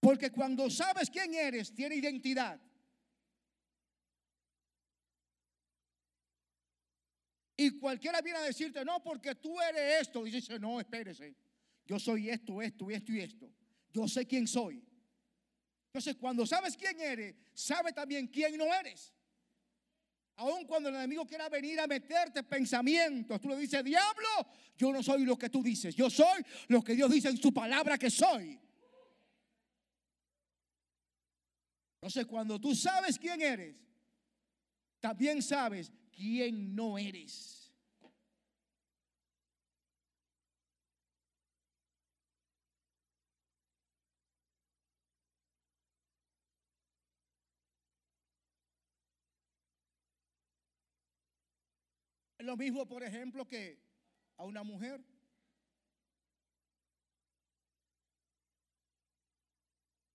Porque 0.00 0.30
cuando 0.30 0.70
sabes 0.70 1.10
quién 1.10 1.34
eres, 1.34 1.74
tiene 1.74 1.96
identidad. 1.96 2.58
Y 7.56 7.78
cualquiera 7.78 8.20
viene 8.20 8.38
a 8.38 8.42
decirte, 8.42 8.84
no, 8.84 9.02
porque 9.02 9.34
tú 9.36 9.60
eres 9.60 10.02
esto. 10.02 10.26
Y 10.26 10.30
dice, 10.30 10.58
no, 10.58 10.80
espérese. 10.80 11.36
Yo 11.86 11.98
soy 11.98 12.30
esto, 12.30 12.60
esto, 12.60 12.90
esto 12.90 13.12
y 13.12 13.20
esto. 13.20 13.50
Yo 13.92 14.08
sé 14.08 14.26
quién 14.26 14.48
soy. 14.48 14.82
Entonces, 15.86 16.16
cuando 16.16 16.44
sabes 16.44 16.76
quién 16.76 16.98
eres, 16.98 17.36
sabe 17.52 17.92
también 17.92 18.26
quién 18.26 18.56
no 18.56 18.74
eres. 18.74 19.12
Aun 20.36 20.66
cuando 20.66 20.88
el 20.88 20.96
enemigo 20.96 21.24
quiera 21.24 21.48
venir 21.48 21.78
a 21.78 21.86
meterte 21.86 22.42
pensamientos, 22.42 23.40
tú 23.40 23.48
le 23.48 23.56
dices, 23.56 23.84
diablo, 23.84 24.28
yo 24.76 24.92
no 24.92 25.00
soy 25.00 25.24
lo 25.24 25.38
que 25.38 25.48
tú 25.48 25.62
dices, 25.62 25.94
yo 25.94 26.10
soy 26.10 26.44
lo 26.66 26.82
que 26.82 26.96
Dios 26.96 27.08
dice 27.12 27.28
en 27.28 27.36
su 27.36 27.54
palabra 27.54 27.96
que 27.96 28.10
soy. 28.10 28.58
Entonces, 31.94 32.26
cuando 32.26 32.60
tú 32.60 32.74
sabes 32.74 33.16
quién 33.16 33.40
eres, 33.40 33.76
también 34.98 35.40
sabes 35.40 35.92
quién 36.14 36.74
no 36.74 36.98
eres. 36.98 37.64
Lo 52.44 52.58
mismo, 52.58 52.86
por 52.86 53.02
ejemplo, 53.02 53.48
que 53.48 53.78
a 54.36 54.44
una 54.44 54.62
mujer. 54.62 55.02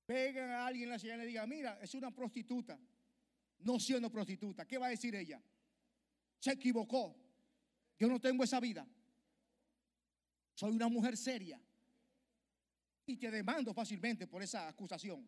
Pegan 0.05 0.51
a 0.51 0.67
alguien 0.67 0.85
en 0.85 0.89
la 0.91 0.99
ciudad 0.99 1.15
y 1.15 1.19
le 1.19 1.25
diga, 1.25 1.45
mira, 1.47 1.79
es 1.81 1.93
una 1.95 2.11
prostituta, 2.11 2.79
no 3.59 3.79
siendo 3.79 4.11
prostituta. 4.11 4.65
¿Qué 4.65 4.77
va 4.77 4.87
a 4.87 4.89
decir 4.89 5.15
ella? 5.15 5.41
Se 6.39 6.51
equivocó. 6.51 7.15
Yo 7.97 8.07
no 8.07 8.19
tengo 8.19 8.43
esa 8.43 8.59
vida. 8.59 8.87
Soy 10.55 10.71
una 10.71 10.87
mujer 10.87 11.17
seria. 11.17 11.61
Y 13.05 13.17
te 13.17 13.29
demando 13.31 13.73
fácilmente 13.73 14.27
por 14.27 14.41
esa 14.41 14.67
acusación. 14.67 15.27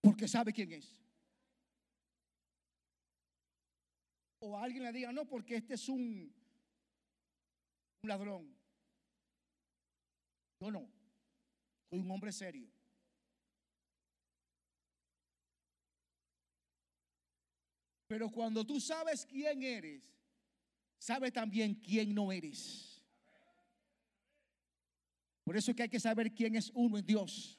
Porque 0.00 0.28
sabe 0.28 0.52
quién 0.52 0.72
es. 0.72 1.02
o 4.44 4.58
alguien 4.58 4.82
le 4.82 4.92
diga, 4.92 5.12
no, 5.12 5.24
porque 5.24 5.54
este 5.56 5.74
es 5.74 5.88
un, 5.88 6.34
un 8.02 8.08
ladrón. 8.08 8.52
Yo 10.58 10.70
no, 10.70 10.90
soy 11.88 12.00
un 12.00 12.10
hombre 12.10 12.32
serio. 12.32 12.68
Pero 18.12 18.28
cuando 18.28 18.62
tú 18.62 18.78
sabes 18.78 19.24
quién 19.24 19.62
eres, 19.62 20.02
sabes 20.98 21.32
también 21.32 21.76
quién 21.76 22.14
no 22.14 22.30
eres. 22.30 23.02
Por 25.42 25.56
eso 25.56 25.70
es 25.70 25.76
que 25.78 25.84
hay 25.84 25.88
que 25.88 25.98
saber 25.98 26.34
quién 26.34 26.54
es 26.54 26.70
uno 26.74 26.98
en 26.98 27.06
Dios. 27.06 27.58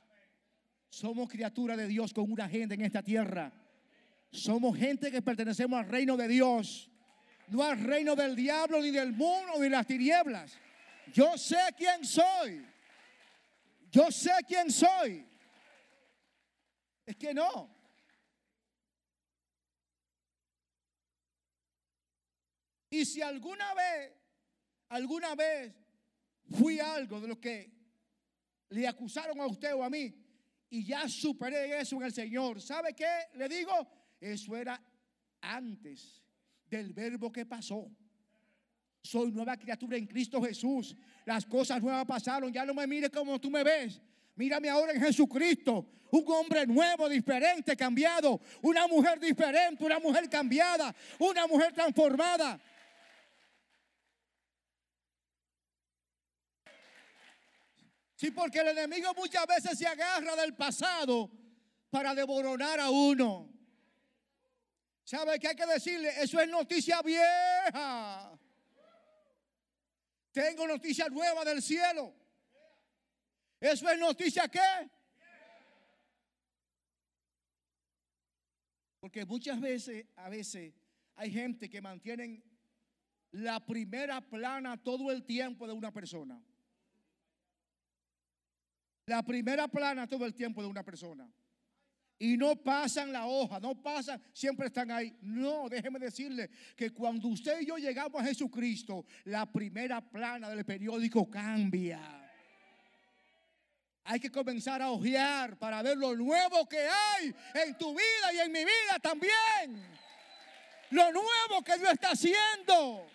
Somos 0.89 1.27
criaturas 1.27 1.75
de 1.75 1.87
Dios 1.87 2.13
con 2.13 2.31
una 2.31 2.45
agenda 2.45 2.75
en 2.75 2.81
esta 2.81 3.01
tierra. 3.01 3.51
Somos 4.29 4.77
gente 4.77 5.09
que 5.09 5.23
pertenecemos 5.23 5.79
al 5.79 5.89
reino 5.89 6.15
de 6.15 6.27
Dios, 6.27 6.87
no 7.47 7.63
al 7.63 7.79
reino 7.79 8.15
del 8.15 8.35
diablo, 8.35 8.79
ni 8.79 8.91
del 8.91 9.11
mundo, 9.11 9.53
ni 9.59 9.69
las 9.69 9.87
tinieblas. 9.87 10.55
Yo 11.11 11.35
sé 11.35 11.57
quién 11.75 12.05
soy. 12.05 12.63
Yo 13.91 14.11
sé 14.11 14.33
quién 14.47 14.69
soy. 14.69 15.25
Es 17.07 17.15
que 17.15 17.33
no. 17.33 17.73
Y 22.93 23.05
si 23.05 23.23
alguna 23.23 23.73
vez, 23.73 24.13
alguna 24.89 25.33
vez 25.33 25.73
fui 26.51 26.79
algo 26.79 27.19
de 27.19 27.27
lo 27.27 27.39
que 27.41 27.73
le 28.69 28.87
acusaron 28.87 29.41
a 29.41 29.47
usted 29.47 29.73
o 29.73 29.83
a 29.83 29.89
mí 29.89 30.13
y 30.69 30.85
ya 30.85 31.09
superé 31.09 31.79
eso 31.79 31.95
en 31.95 32.03
el 32.03 32.13
Señor, 32.13 32.61
¿sabe 32.61 32.93
qué? 32.93 33.09
Le 33.33 33.49
digo, 33.49 33.73
eso 34.21 34.55
era 34.55 34.79
antes 35.41 36.21
del 36.67 36.93
verbo 36.93 37.31
que 37.31 37.47
pasó. 37.47 37.89
Soy 39.01 39.31
nueva 39.31 39.57
criatura 39.57 39.97
en 39.97 40.05
Cristo 40.05 40.39
Jesús. 40.43 40.95
Las 41.25 41.47
cosas 41.47 41.81
nuevas 41.81 42.05
pasaron. 42.05 42.53
Ya 42.53 42.63
no 42.63 42.75
me 42.75 42.85
mires 42.85 43.09
como 43.09 43.41
tú 43.41 43.49
me 43.49 43.63
ves. 43.63 43.99
Mírame 44.35 44.69
ahora 44.69 44.93
en 44.93 45.01
Jesucristo. 45.01 45.87
Un 46.11 46.31
hombre 46.31 46.67
nuevo, 46.67 47.09
diferente, 47.09 47.75
cambiado. 47.75 48.39
Una 48.61 48.87
mujer 48.87 49.19
diferente, 49.19 49.83
una 49.83 49.99
mujer 49.99 50.29
cambiada. 50.29 50.95
Una 51.17 51.47
mujer 51.47 51.73
transformada. 51.73 52.61
Sí, 58.15 58.31
porque 58.31 58.59
el 58.59 58.69
enemigo 58.69 59.13
muchas 59.15 59.45
veces 59.47 59.77
se 59.77 59.87
agarra 59.87 60.35
del 60.35 60.55
pasado 60.55 61.31
para 61.89 62.13
devoronar 62.15 62.79
a 62.79 62.89
uno. 62.89 63.51
¿Sabe 65.03 65.39
qué 65.39 65.49
hay 65.49 65.55
que 65.55 65.65
decirle? 65.65 66.09
Eso 66.21 66.39
es 66.39 66.47
noticia 66.47 67.01
vieja. 67.01 68.39
Tengo 70.31 70.67
noticia 70.67 71.07
nueva 71.09 71.43
del 71.43 71.61
cielo. 71.61 72.13
Eso 73.59 73.89
es 73.89 73.99
noticia 73.99 74.47
qué? 74.47 74.89
Porque 78.99 79.25
muchas 79.25 79.59
veces, 79.59 80.05
a 80.15 80.29
veces, 80.29 80.73
hay 81.15 81.31
gente 81.31 81.69
que 81.69 81.81
mantienen 81.81 82.43
la 83.31 83.65
primera 83.65 84.21
plana 84.21 84.81
todo 84.81 85.11
el 85.11 85.25
tiempo 85.25 85.67
de 85.67 85.73
una 85.73 85.91
persona. 85.91 86.41
La 89.05 89.23
primera 89.23 89.67
plana 89.67 90.07
todo 90.07 90.25
el 90.25 90.33
tiempo 90.33 90.61
de 90.61 90.67
una 90.67 90.83
persona 90.83 91.29
y 92.23 92.37
no 92.37 92.55
pasan 92.55 93.11
la 93.11 93.25
hoja, 93.25 93.59
no 93.59 93.75
pasan, 93.75 94.21
siempre 94.31 94.67
están 94.67 94.89
ahí. 94.91 95.13
No, 95.21 95.67
déjeme 95.67 95.99
decirle 95.99 96.49
que 96.73 96.91
cuando 96.91 97.27
usted 97.27 97.59
y 97.59 97.65
yo 97.65 97.77
llegamos 97.77 98.21
a 98.21 98.25
Jesucristo, 98.25 99.05
la 99.25 99.45
primera 99.45 99.99
plana 99.99 100.49
del 100.49 100.63
periódico 100.63 101.29
cambia. 101.29 101.99
Hay 104.05 104.21
que 104.21 104.31
comenzar 104.31 104.81
a 104.81 104.91
ojear 104.91 105.57
para 105.57 105.81
ver 105.81 105.97
lo 105.97 106.15
nuevo 106.15 106.65
que 106.67 106.79
hay 106.79 107.35
en 107.55 107.77
tu 107.77 107.91
vida 107.91 108.33
y 108.33 108.39
en 108.39 108.51
mi 108.53 108.59
vida 108.59 108.99
también. 109.01 109.83
Lo 110.91 111.11
nuevo 111.11 111.61
que 111.65 111.77
Dios 111.77 111.91
está 111.91 112.11
haciendo. 112.11 113.05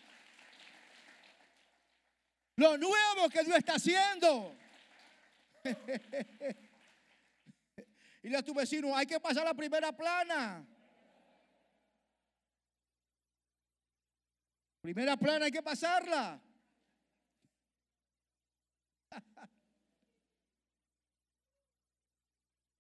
Lo 2.57 2.77
nuevo 2.77 3.29
que 3.31 3.43
Dios 3.43 3.57
está 3.57 3.77
haciendo. 3.77 4.55
Dile 8.23 8.37
a 8.37 8.43
tu 8.43 8.55
vecino, 8.55 8.97
hay 8.97 9.07
que 9.07 9.21
pasar 9.21 9.45
la 9.45 9.55
primera 9.55 9.97
plana. 9.97 10.67
Primera 14.81 15.17
plana 15.17 15.47
hay 15.47 15.51
que 15.51 15.63
pasarla. 15.63 16.41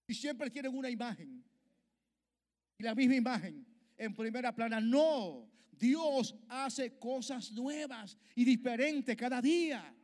y 0.07 0.15
siempre 0.15 0.49
tienen 0.51 0.77
una 0.77 0.91
imagen. 0.91 1.43
Y 2.79 2.83
la 2.83 2.95
misma 2.95 3.17
imagen 3.17 3.67
en 3.97 4.15
primera 4.15 4.55
plana. 4.55 4.81
No, 4.81 5.51
Dios 5.73 6.37
hace 6.49 6.99
cosas 6.99 7.51
nuevas 7.53 8.17
y 8.35 8.45
diferentes 8.45 9.17
cada 9.17 9.43
día. 9.43 9.95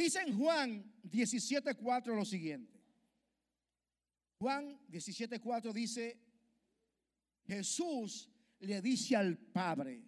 Dice 0.00 0.20
en 0.22 0.38
Juan 0.38 0.82
17.4 1.10 2.16
lo 2.16 2.24
siguiente. 2.24 2.72
Juan 4.38 4.80
17.4 4.88 5.74
dice, 5.74 6.18
Jesús 7.46 8.30
le 8.60 8.80
dice 8.80 9.16
al 9.16 9.36
Padre, 9.36 10.02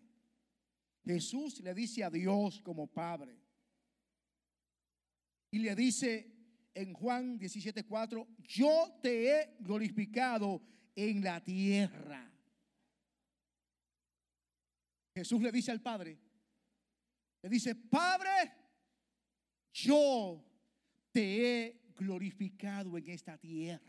Jesús 1.04 1.60
le 1.60 1.74
dice 1.74 2.02
a 2.04 2.08
Dios 2.08 2.62
como 2.62 2.86
Padre. 2.86 3.38
Y 5.50 5.58
le 5.58 5.74
dice 5.74 6.70
en 6.72 6.94
Juan 6.94 7.38
17.4, 7.38 8.26
yo 8.38 8.98
te 9.02 9.28
he 9.28 9.56
glorificado 9.58 10.62
en 10.96 11.22
la 11.22 11.44
tierra. 11.44 12.32
Jesús 15.14 15.42
le 15.42 15.52
dice 15.52 15.70
al 15.70 15.82
Padre, 15.82 16.18
le 17.42 17.50
dice, 17.50 17.74
Padre, 17.74 18.61
yo 19.72 20.44
te 21.10 21.66
he 21.66 21.82
glorificado 21.94 22.96
en 22.96 23.08
esta 23.08 23.38
tierra. 23.38 23.80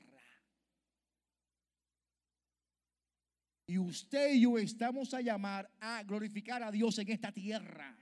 Y 3.66 3.78
usted 3.78 4.34
y 4.34 4.42
yo 4.42 4.58
estamos 4.58 5.14
a 5.14 5.22
llamar 5.22 5.70
a 5.80 6.04
glorificar 6.04 6.62
a 6.64 6.72
Dios 6.72 6.98
en 7.00 7.12
esta 7.12 7.32
tierra. 7.32 7.98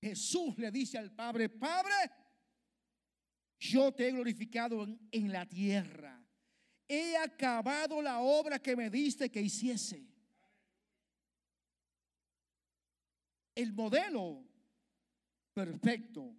Jesús 0.00 0.58
le 0.58 0.70
dice 0.70 0.98
al 0.98 1.12
Padre, 1.12 1.48
Padre, 1.48 1.94
yo 3.58 3.92
te 3.92 4.08
he 4.08 4.12
glorificado 4.12 4.84
en, 4.84 5.08
en, 5.10 5.32
la 5.32 5.48
tierra. 5.48 6.22
He 6.86 7.16
acabado 7.16 8.02
la 8.02 8.20
obra 8.20 8.58
que 8.58 8.76
me 8.76 8.90
diste 8.90 9.30
que 9.30 9.40
hiciese. 9.40 10.06
El 13.54 13.72
modelo 13.72 14.44
perfecto 15.54 16.34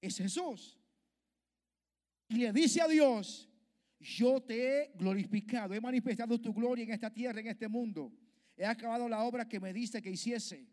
es 0.00 0.18
Jesús. 0.18 0.78
Y 2.28 2.36
le 2.36 2.52
dice 2.52 2.80
a 2.80 2.88
Dios, 2.88 3.48
yo 3.98 4.40
te 4.42 4.82
he 4.82 4.92
glorificado, 4.94 5.74
he 5.74 5.80
manifestado 5.80 6.40
tu 6.40 6.52
gloria 6.52 6.84
en 6.84 6.92
esta 6.92 7.10
tierra, 7.10 7.40
en 7.40 7.48
este 7.48 7.68
mundo. 7.68 8.12
He 8.56 8.64
acabado 8.64 9.08
la 9.08 9.24
obra 9.24 9.48
que 9.48 9.58
me 9.58 9.72
diste 9.72 10.02
que 10.02 10.10
hiciese. 10.10 10.68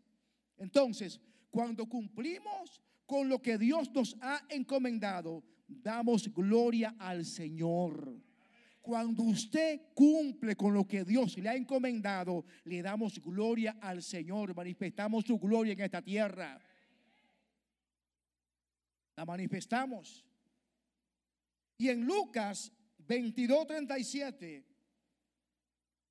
Entonces, 0.58 1.20
cuando 1.50 1.88
cumplimos 1.88 2.80
con 3.06 3.28
lo 3.28 3.40
que 3.40 3.58
Dios 3.58 3.90
nos 3.92 4.16
ha 4.20 4.42
encomendado, 4.48 5.42
damos 5.66 6.32
gloria 6.32 6.94
al 6.98 7.24
Señor. 7.24 8.16
Cuando 8.80 9.22
usted 9.22 9.80
cumple 9.94 10.56
con 10.56 10.74
lo 10.74 10.86
que 10.86 11.04
Dios 11.04 11.38
le 11.38 11.48
ha 11.48 11.54
encomendado, 11.54 12.44
le 12.64 12.82
damos 12.82 13.20
gloria 13.20 13.78
al 13.80 14.02
Señor, 14.02 14.54
manifestamos 14.54 15.24
su 15.24 15.38
gloria 15.38 15.72
en 15.72 15.80
esta 15.80 16.02
tierra. 16.02 16.60
La 19.16 19.24
manifestamos. 19.24 20.24
Y 21.78 21.88
en 21.88 22.04
Lucas 22.04 22.72
22:37, 22.98 24.64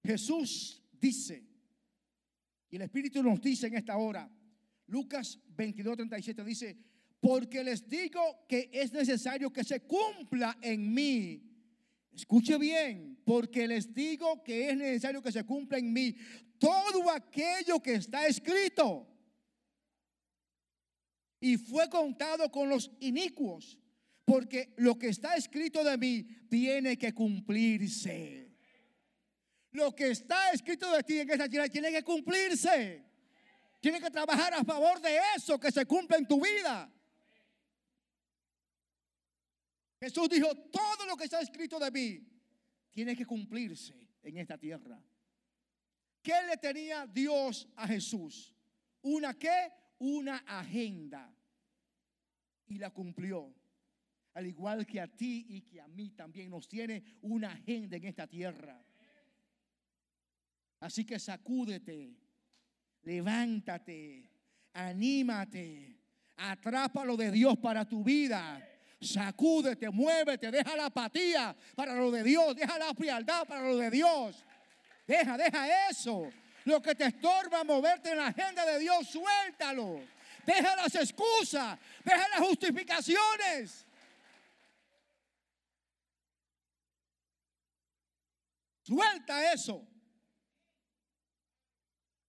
Jesús 0.04 0.84
dice, 1.00 1.48
y 2.70 2.76
el 2.76 2.84
Espíritu 2.84 3.22
nos 3.24 3.42
dice 3.42 3.68
en 3.68 3.76
esta 3.76 3.98
hora, 3.98 4.30
Lucas 4.88 5.40
22:37 5.56 6.44
dice, 6.44 6.78
porque 7.20 7.64
les 7.64 7.88
digo 7.88 8.46
que 8.48 8.70
es 8.74 8.92
necesario 8.92 9.54
que 9.54 9.64
se 9.64 9.82
cumpla 9.82 10.58
en 10.62 10.94
mí. 10.94 11.48
Escuche 12.14 12.58
bien, 12.58 13.22
porque 13.24 13.68
les 13.68 13.94
digo 13.94 14.44
que 14.44 14.70
es 14.70 14.78
necesario 14.78 15.22
que 15.22 15.32
se 15.32 15.46
cumpla 15.46 15.78
en 15.78 15.94
mí 15.94 16.16
todo 16.58 17.10
aquello 17.10 17.82
que 17.82 17.96
está 17.96 18.28
escrito. 18.28 19.08
Y 21.42 21.58
fue 21.58 21.90
contado 21.90 22.50
con 22.50 22.70
los 22.70 22.92
inicuos, 23.02 23.78
porque 24.24 24.74
lo 24.78 24.98
que 24.98 25.10
está 25.10 25.36
escrito 25.36 25.84
de 25.84 25.98
mí 25.98 26.24
tiene 26.50 26.98
que 26.98 27.14
cumplirse. 27.14 28.56
Lo 29.72 29.94
que 29.96 30.12
está 30.12 30.52
escrito 30.52 30.90
de 30.92 31.04
ti 31.04 31.20
en 31.20 31.30
esta 31.30 31.50
tierra 31.50 31.68
tiene 31.68 31.92
que 31.92 32.04
cumplirse. 32.04 33.04
Tiene 33.80 34.00
que 34.00 34.12
trabajar 34.12 34.54
a 34.54 34.64
favor 34.64 35.02
de 35.02 35.18
eso 35.36 35.60
que 35.60 35.72
se 35.72 35.86
cumple 35.86 36.18
en 36.18 36.28
tu 36.28 36.40
vida. 36.40 36.90
Jesús 40.00 40.30
dijo, 40.30 40.54
todo 40.56 41.06
lo 41.08 41.18
que 41.18 41.24
está 41.24 41.42
escrito 41.42 41.80
de 41.80 41.90
mí 41.90 42.28
tiene 42.92 43.16
que 43.16 43.26
cumplirse 43.26 43.96
en 44.22 44.38
esta 44.38 44.58
tierra. 44.58 45.02
¿Qué 46.22 46.34
le 46.48 46.58
tenía 46.58 47.08
Dios 47.08 47.68
a 47.76 47.88
Jesús? 47.88 48.56
¿Una 49.02 49.34
qué? 49.34 49.81
Una 50.02 50.38
agenda. 50.48 51.32
Y 52.68 52.78
la 52.78 52.90
cumplió. 52.90 53.54
Al 54.34 54.48
igual 54.48 54.86
que 54.86 55.00
a 55.00 55.08
ti 55.08 55.46
y 55.50 55.62
que 55.62 55.82
a 55.82 55.88
mí 55.88 56.12
también 56.12 56.50
nos 56.50 56.68
tiene 56.68 57.04
una 57.22 57.52
agenda 57.52 57.98
en 57.98 58.06
esta 58.06 58.28
tierra. 58.28 58.84
Así 60.80 61.06
que 61.06 61.20
sacúdete, 61.20 62.18
levántate, 63.04 64.32
anímate, 64.74 66.00
atrápalo 66.38 67.16
de 67.18 67.30
Dios 67.30 67.58
para 67.58 67.88
tu 67.88 68.04
vida. 68.04 68.68
Sacúdete, 69.00 69.90
muévete, 69.90 70.50
deja 70.50 70.76
la 70.76 70.86
apatía 70.86 71.56
para 71.76 71.94
lo 71.94 72.10
de 72.10 72.24
Dios, 72.24 72.56
deja 72.56 72.80
la 72.80 72.94
frialdad 72.94 73.46
para 73.48 73.68
lo 73.68 73.78
de 73.78 73.92
Dios. 73.92 74.44
Deja, 75.06 75.38
deja 75.38 75.90
eso. 75.90 76.32
Lo 76.66 76.82
que 76.82 76.96
te 76.96 77.06
estorba 77.06 77.64
moverte 77.64 78.12
en 78.12 78.18
la 78.18 78.28
agenda 78.28 78.66
de 78.66 78.80
Dios, 78.80 79.08
suéltalo. 79.08 80.02
Deja 80.46 80.76
las 80.76 80.94
excusas, 80.96 81.78
deja 82.04 82.28
las 82.30 82.40
justificaciones. 82.40 83.86
Suelta 88.84 89.54
eso. 89.54 89.88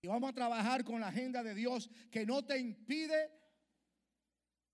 Y 0.02 0.08
vamos 0.08 0.30
a 0.30 0.32
trabajar 0.32 0.84
con 0.84 1.00
la 1.00 1.08
agenda 1.08 1.42
de 1.42 1.54
Dios 1.54 1.88
que 2.10 2.26
no 2.26 2.44
te 2.44 2.58
impide 2.58 3.30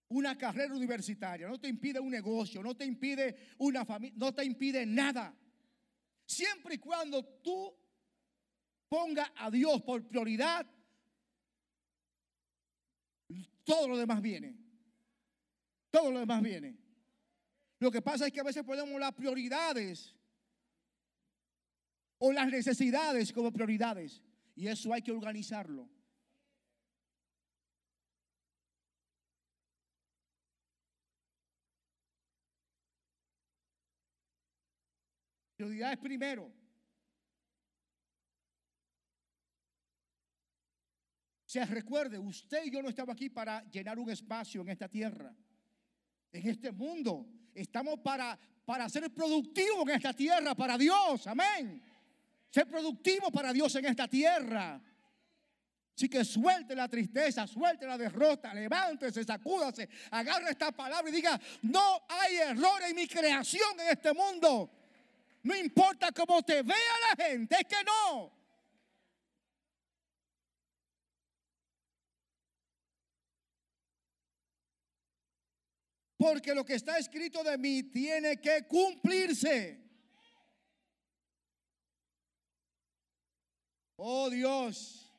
una 0.08 0.38
carrera 0.38 0.74
universitaria, 0.74 1.46
no 1.46 1.60
te 1.60 1.68
impide 1.68 2.00
un 2.00 2.10
negocio, 2.10 2.62
no 2.62 2.74
te 2.74 2.84
impide 2.84 3.54
una 3.58 3.84
familia, 3.84 4.16
no 4.18 4.34
te 4.34 4.44
impide 4.44 4.86
nada. 4.86 5.34
Siempre 6.24 6.76
y 6.76 6.78
cuando 6.78 7.24
tú 7.24 7.74
ponga 8.88 9.32
a 9.36 9.50
Dios 9.50 9.82
por 9.82 10.06
prioridad, 10.06 10.66
todo 13.64 13.88
lo 13.88 13.98
demás 13.98 14.22
viene. 14.22 14.56
Todo 15.90 16.10
lo 16.10 16.20
demás 16.20 16.42
viene. 16.42 16.76
Lo 17.80 17.90
que 17.90 18.02
pasa 18.02 18.26
es 18.26 18.32
que 18.32 18.40
a 18.40 18.44
veces 18.44 18.64
ponemos 18.64 18.98
las 18.98 19.12
prioridades 19.12 20.14
o 22.18 22.32
las 22.32 22.48
necesidades 22.48 23.32
como 23.32 23.52
prioridades. 23.52 24.22
Y 24.56 24.66
eso 24.68 24.92
hay 24.92 25.02
que 25.02 25.12
organizarlo. 25.12 25.88
Prioridad 35.56 35.92
es 35.92 35.98
primero. 35.98 36.44
O 36.44 36.52
sea, 41.50 41.64
recuerde, 41.64 42.18
usted 42.18 42.66
y 42.66 42.70
yo 42.70 42.82
no 42.82 42.90
estamos 42.90 43.14
aquí 43.14 43.30
para 43.30 43.64
llenar 43.70 43.98
un 43.98 44.10
espacio 44.10 44.60
en 44.60 44.68
esta 44.68 44.86
tierra, 44.86 45.34
en 46.30 46.46
este 46.46 46.70
mundo. 46.70 47.26
Estamos 47.54 48.00
para, 48.00 48.38
para 48.66 48.86
ser 48.90 49.10
productivos 49.14 49.88
en 49.88 49.94
esta 49.94 50.12
tierra, 50.12 50.54
para 50.54 50.76
Dios. 50.76 51.26
Amén. 51.26 51.82
Ser 52.50 52.68
productivo 52.68 53.30
para 53.30 53.50
Dios 53.54 53.74
en 53.76 53.86
esta 53.86 54.06
tierra. 54.06 54.78
Así 55.96 56.08
que 56.10 56.22
suelte 56.22 56.76
la 56.76 56.86
tristeza, 56.86 57.46
suelte 57.46 57.86
la 57.86 57.96
derrota, 57.96 58.52
levántese, 58.52 59.24
sacúdase, 59.24 59.88
agarre 60.10 60.50
esta 60.50 60.70
palabra 60.70 61.08
y 61.08 61.12
diga, 61.14 61.40
no 61.62 62.02
hay 62.08 62.36
error 62.36 62.82
en 62.86 62.94
mi 62.94 63.08
creación 63.08 63.80
en 63.80 63.88
este 63.88 64.12
mundo. 64.12 64.70
No 65.42 65.56
importa 65.56 66.12
cómo 66.12 66.42
te 66.42 66.62
vea 66.62 66.76
la 67.08 67.24
gente, 67.24 67.56
es 67.58 67.64
que 67.64 67.82
no. 67.84 68.37
Porque 76.18 76.52
lo 76.52 76.64
que 76.64 76.74
está 76.74 76.98
escrito 76.98 77.44
de 77.44 77.56
mí 77.56 77.84
tiene 77.84 78.40
que 78.40 78.66
cumplirse. 78.66 79.80
Oh 83.94 84.28
Dios, 84.28 85.12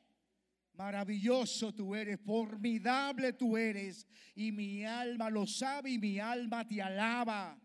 maravilloso 0.74 1.74
tú 1.74 1.94
eres, 1.94 2.20
formidable 2.20 3.32
tú 3.32 3.56
eres, 3.56 4.06
y 4.34 4.52
mi 4.52 4.84
alma 4.84 5.30
lo 5.30 5.46
sabe 5.46 5.90
y 5.90 5.98
mi 5.98 6.18
alma 6.18 6.68
te 6.68 6.82
alaba. 6.82 7.58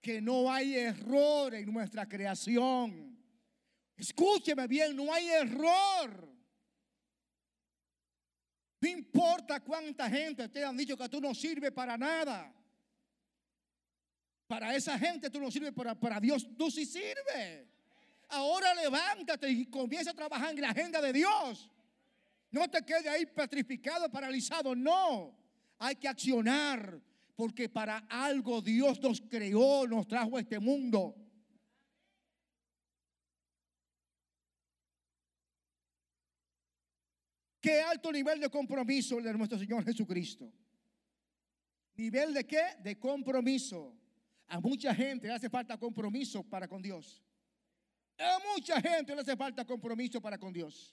Que 0.00 0.20
no 0.20 0.52
hay 0.52 0.74
error 0.74 1.54
en 1.54 1.72
nuestra 1.72 2.08
creación. 2.08 3.16
Escúcheme 3.96 4.66
bien, 4.66 4.96
no 4.96 5.14
hay 5.14 5.28
error. 5.28 6.31
No 8.82 8.88
importa 8.88 9.60
cuánta 9.60 10.10
gente 10.10 10.48
te 10.48 10.64
han 10.64 10.76
dicho 10.76 10.96
que 10.96 11.08
tú 11.08 11.20
no 11.20 11.32
sirves 11.36 11.70
para 11.70 11.96
nada. 11.96 12.52
Para 14.48 14.74
esa 14.74 14.98
gente 14.98 15.30
tú 15.30 15.38
no 15.38 15.52
sirves, 15.52 15.72
para, 15.72 15.94
para 15.94 16.18
Dios 16.18 16.48
tú 16.58 16.68
sí 16.68 16.84
sirves. 16.84 17.68
Ahora 18.28 18.74
levántate 18.74 19.48
y 19.48 19.66
comienza 19.66 20.10
a 20.10 20.14
trabajar 20.14 20.52
en 20.52 20.60
la 20.60 20.70
agenda 20.70 21.00
de 21.00 21.12
Dios. 21.12 21.70
No 22.50 22.68
te 22.68 22.82
quedes 22.82 23.06
ahí 23.06 23.24
petrificado, 23.24 24.10
paralizado. 24.10 24.74
No, 24.74 25.38
hay 25.78 25.94
que 25.94 26.08
accionar 26.08 27.00
porque 27.36 27.68
para 27.68 27.98
algo 28.08 28.60
Dios 28.60 29.00
nos 29.00 29.20
creó, 29.20 29.86
nos 29.86 30.08
trajo 30.08 30.38
a 30.38 30.40
este 30.40 30.58
mundo. 30.58 31.14
Qué 37.62 37.80
alto 37.80 38.10
nivel 38.10 38.40
de 38.40 38.50
compromiso 38.50 39.20
de 39.22 39.32
nuestro 39.34 39.56
Señor 39.56 39.84
Jesucristo. 39.84 40.52
¿Nivel 41.94 42.34
de 42.34 42.44
qué? 42.44 42.74
De 42.82 42.98
compromiso. 42.98 43.96
A 44.48 44.58
mucha 44.58 44.92
gente 44.92 45.28
le 45.28 45.34
hace 45.34 45.48
falta 45.48 45.78
compromiso 45.78 46.42
para 46.42 46.66
con 46.66 46.82
Dios. 46.82 47.22
A 48.18 48.38
mucha 48.52 48.80
gente 48.80 49.14
le 49.14 49.20
hace 49.20 49.36
falta 49.36 49.64
compromiso 49.64 50.20
para 50.20 50.38
con 50.38 50.52
Dios. 50.52 50.92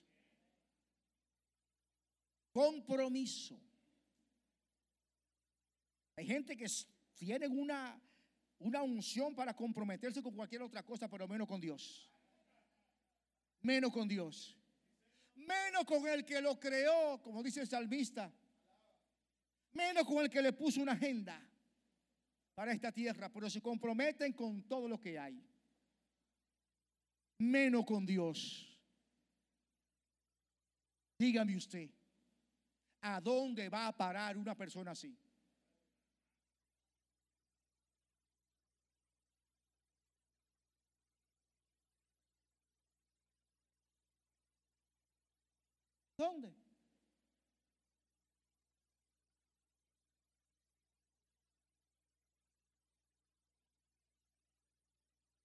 Compromiso. 2.52 3.60
Hay 6.14 6.24
gente 6.24 6.56
que 6.56 6.66
tiene 7.16 7.48
una, 7.48 8.00
una 8.60 8.82
unción 8.82 9.34
para 9.34 9.56
comprometerse 9.56 10.22
con 10.22 10.36
cualquier 10.36 10.62
otra 10.62 10.84
cosa, 10.84 11.08
pero 11.08 11.26
menos 11.26 11.48
con 11.48 11.60
Dios. 11.60 12.08
Menos 13.60 13.90
con 13.90 14.06
Dios. 14.06 14.59
Menos 15.50 15.84
con 15.84 16.06
el 16.06 16.24
que 16.24 16.40
lo 16.40 16.58
creó, 16.58 17.20
como 17.22 17.42
dice 17.42 17.60
el 17.60 17.68
salmista. 17.68 18.32
Menos 19.72 20.04
con 20.04 20.18
el 20.24 20.30
que 20.30 20.42
le 20.42 20.52
puso 20.52 20.80
una 20.80 20.92
agenda 20.92 21.40
para 22.54 22.72
esta 22.72 22.92
tierra, 22.92 23.28
pero 23.28 23.48
se 23.48 23.60
comprometen 23.60 24.32
con 24.32 24.62
todo 24.68 24.88
lo 24.88 25.00
que 25.00 25.18
hay 25.18 25.50
menos 27.40 27.86
con 27.86 28.04
Dios. 28.04 28.66
Dígame 31.18 31.56
usted, 31.56 31.90
¿A 33.02 33.18
dónde 33.20 33.68
va 33.70 33.86
a 33.86 33.96
parar 33.96 34.36
una 34.36 34.54
persona 34.54 34.90
así? 34.90 35.16
¿Dónde? 46.20 46.54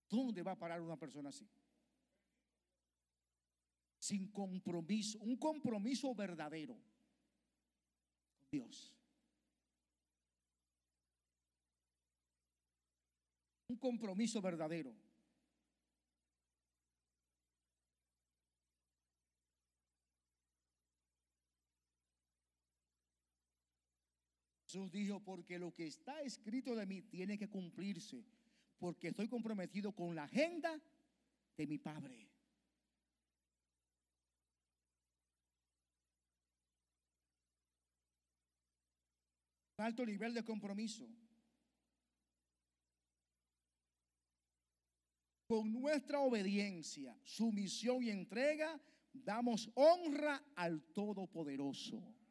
¿Dónde 0.10 0.44
va 0.44 0.52
a 0.52 0.60
parar 0.60 0.82
una 0.82 0.98
persona 0.98 1.30
así? 1.30 1.48
Sin 4.00 4.30
compromiso, 4.34 5.18
un 5.20 5.38
compromiso 5.38 6.14
verdadero 6.14 6.76
con 8.34 8.50
Dios. 8.52 8.94
Un 13.70 13.78
compromiso 13.78 14.42
verdadero. 14.42 15.05
Jesús 24.76 24.92
dijo, 24.92 25.22
porque 25.22 25.58
lo 25.58 25.74
que 25.74 25.88
está 25.88 26.22
escrito 26.22 26.76
de 26.76 26.86
mí 26.86 27.02
tiene 27.04 27.38
que 27.38 27.48
cumplirse, 27.48 28.26
porque 28.78 29.08
estoy 29.08 29.30
comprometido 29.30 29.94
con 29.94 30.14
la 30.14 30.26
agenda 30.26 30.82
de 31.56 31.66
mi 31.66 31.78
Padre. 31.78 32.28
Alto 39.78 40.06
nivel 40.06 40.34
de 40.34 40.44
compromiso. 40.44 41.08
Con 45.48 45.72
nuestra 45.72 46.20
obediencia, 46.20 47.18
sumisión 47.24 48.04
y 48.04 48.10
entrega, 48.10 48.78
damos 49.14 49.72
honra 49.76 50.44
al 50.54 50.82
Todopoderoso. 50.92 52.25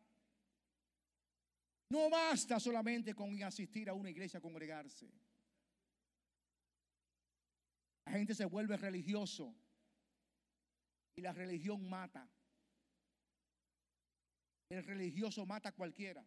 No 1.89 2.11
basta 2.11 2.59
solamente 2.59 3.15
con 3.15 3.41
asistir 3.43 3.89
a 3.89 3.95
una 3.95 4.11
iglesia 4.11 4.39
a 4.39 4.43
congregarse. 4.43 5.11
La 8.07 8.13
gente 8.13 8.35
se 8.35 8.45
vuelve 8.45 8.77
religioso 8.77 9.55
y 11.17 11.21
la 11.21 11.33
religión 11.33 11.89
mata. 11.89 12.29
El 14.69 14.85
religioso 14.85 15.47
mata 15.47 15.69
a 15.71 15.73
cualquiera. 15.73 16.27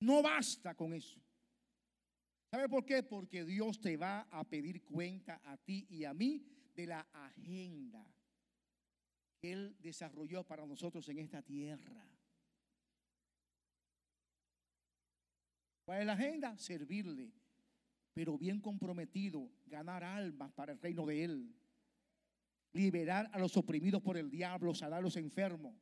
No 0.00 0.22
basta 0.22 0.74
con 0.74 0.94
eso. 0.94 1.20
¿Sabe 2.50 2.68
por 2.68 2.84
qué? 2.84 3.02
Porque 3.02 3.44
Dios 3.44 3.80
te 3.80 3.96
va 3.96 4.20
a 4.30 4.44
pedir 4.44 4.84
cuenta 4.84 5.40
a 5.44 5.56
ti 5.56 5.86
y 5.90 6.04
a 6.04 6.14
mí 6.14 6.46
de 6.74 6.86
la 6.86 7.00
agenda 7.12 8.06
Él 9.52 9.76
desarrolló 9.80 10.44
para 10.44 10.66
nosotros 10.66 11.08
en 11.08 11.18
esta 11.18 11.42
tierra. 11.42 12.06
¿Cuál 15.84 16.00
es 16.00 16.06
la 16.06 16.14
agenda? 16.14 16.58
Servirle, 16.58 17.32
pero 18.12 18.36
bien 18.36 18.60
comprometido, 18.60 19.48
ganar 19.66 20.02
almas 20.02 20.52
para 20.52 20.72
el 20.72 20.80
reino 20.80 21.06
de 21.06 21.24
Él, 21.24 21.54
liberar 22.72 23.30
a 23.32 23.38
los 23.38 23.56
oprimidos 23.56 24.02
por 24.02 24.16
el 24.16 24.28
diablo, 24.28 24.74
sanar 24.74 24.98
a 24.98 25.02
los 25.02 25.16
enfermos, 25.16 25.74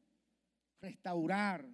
restaurar. 0.80 1.66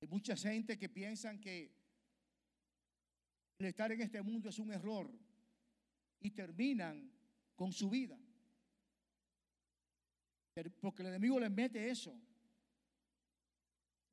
Hay 0.00 0.01
mucha 0.12 0.36
gente 0.36 0.78
que 0.78 0.90
piensan 0.90 1.40
que 1.40 1.74
el 3.56 3.66
estar 3.66 3.90
en 3.92 4.02
este 4.02 4.20
mundo 4.20 4.50
es 4.50 4.58
un 4.58 4.70
error 4.70 5.10
y 6.20 6.32
terminan 6.32 7.10
con 7.56 7.72
su 7.72 7.88
vida. 7.88 8.18
Porque 10.82 11.00
el 11.00 11.08
enemigo 11.08 11.40
le 11.40 11.48
mete 11.48 11.88
eso. 11.88 12.14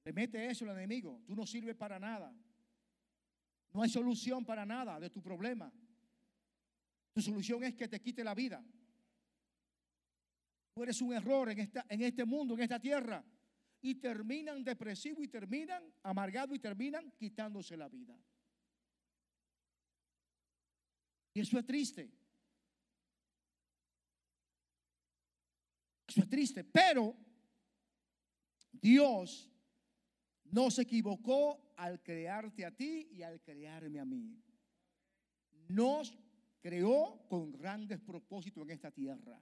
Le 0.05 0.13
mete 0.13 0.49
eso 0.49 0.63
el 0.63 0.71
enemigo. 0.71 1.21
Tú 1.27 1.35
no 1.35 1.45
sirves 1.45 1.75
para 1.75 1.99
nada. 1.99 2.33
No 3.73 3.81
hay 3.81 3.89
solución 3.89 4.45
para 4.45 4.65
nada 4.65 5.01
de 5.01 5.09
tu 5.09 5.21
problema. 5.21 5.69
Tu 7.11 7.21
solución 7.21 7.61
es 7.65 7.75
que 7.75 7.89
te 7.89 7.99
quite 7.99 8.23
la 8.23 8.33
vida. 8.33 8.63
Tú 10.73 10.81
eres 10.81 11.01
un 11.01 11.11
error 11.11 11.49
en, 11.49 11.59
esta, 11.59 11.85
en 11.89 12.01
este 12.03 12.23
mundo, 12.23 12.53
en 12.53 12.61
esta 12.61 12.79
tierra. 12.79 13.21
Y 13.81 13.95
terminan 13.95 14.63
depresivos 14.63 15.23
y 15.23 15.27
terminan 15.27 15.83
amargados 16.03 16.55
y 16.55 16.59
terminan 16.59 17.11
quitándose 17.11 17.77
la 17.77 17.87
vida. 17.87 18.17
Y 21.33 21.41
eso 21.41 21.57
es 21.57 21.65
triste. 21.65 22.11
Eso 26.07 26.21
es 26.21 26.29
triste. 26.29 26.63
Pero 26.63 27.15
Dios 28.71 29.49
no 30.45 30.71
se 30.71 30.81
equivocó 30.81 31.73
al 31.77 32.01
crearte 32.01 32.65
a 32.65 32.75
ti 32.75 33.09
y 33.11 33.21
al 33.21 33.41
crearme 33.41 33.99
a 33.99 34.05
mí. 34.05 34.41
Nos 35.67 36.17
creó 36.59 37.25
con 37.29 37.51
grandes 37.51 37.99
propósitos 37.99 38.63
en 38.63 38.71
esta 38.71 38.91
tierra. 38.91 39.39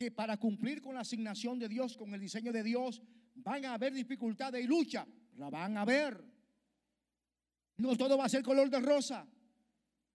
Que 0.00 0.10
para 0.10 0.38
cumplir 0.38 0.80
con 0.80 0.94
la 0.94 1.00
asignación 1.00 1.58
de 1.58 1.68
Dios, 1.68 1.94
con 1.94 2.14
el 2.14 2.20
diseño 2.22 2.52
de 2.52 2.62
Dios, 2.62 3.02
van 3.34 3.66
a 3.66 3.74
haber 3.74 3.92
dificultades 3.92 4.64
y 4.64 4.66
lucha. 4.66 5.06
La 5.36 5.50
van 5.50 5.76
a 5.76 5.84
ver. 5.84 6.24
No 7.76 7.94
todo 7.98 8.16
va 8.16 8.24
a 8.24 8.28
ser 8.30 8.42
color 8.42 8.70
de 8.70 8.80
rosa. 8.80 9.28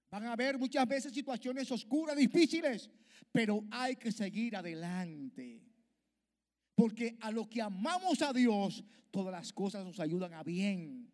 Van 0.09 0.25
a 0.25 0.33
haber 0.33 0.57
muchas 0.57 0.87
veces 0.87 1.13
situaciones 1.13 1.71
oscuras, 1.71 2.17
difíciles, 2.17 2.89
pero 3.31 3.63
hay 3.69 3.95
que 3.95 4.11
seguir 4.11 4.55
adelante. 4.55 5.61
Porque 6.73 7.15
a 7.21 7.29
lo 7.29 7.47
que 7.47 7.61
amamos 7.61 8.23
a 8.23 8.33
Dios, 8.33 8.83
todas 9.11 9.31
las 9.31 9.53
cosas 9.53 9.85
nos 9.85 9.99
ayudan 9.99 10.33
a 10.33 10.41
bien. 10.41 11.11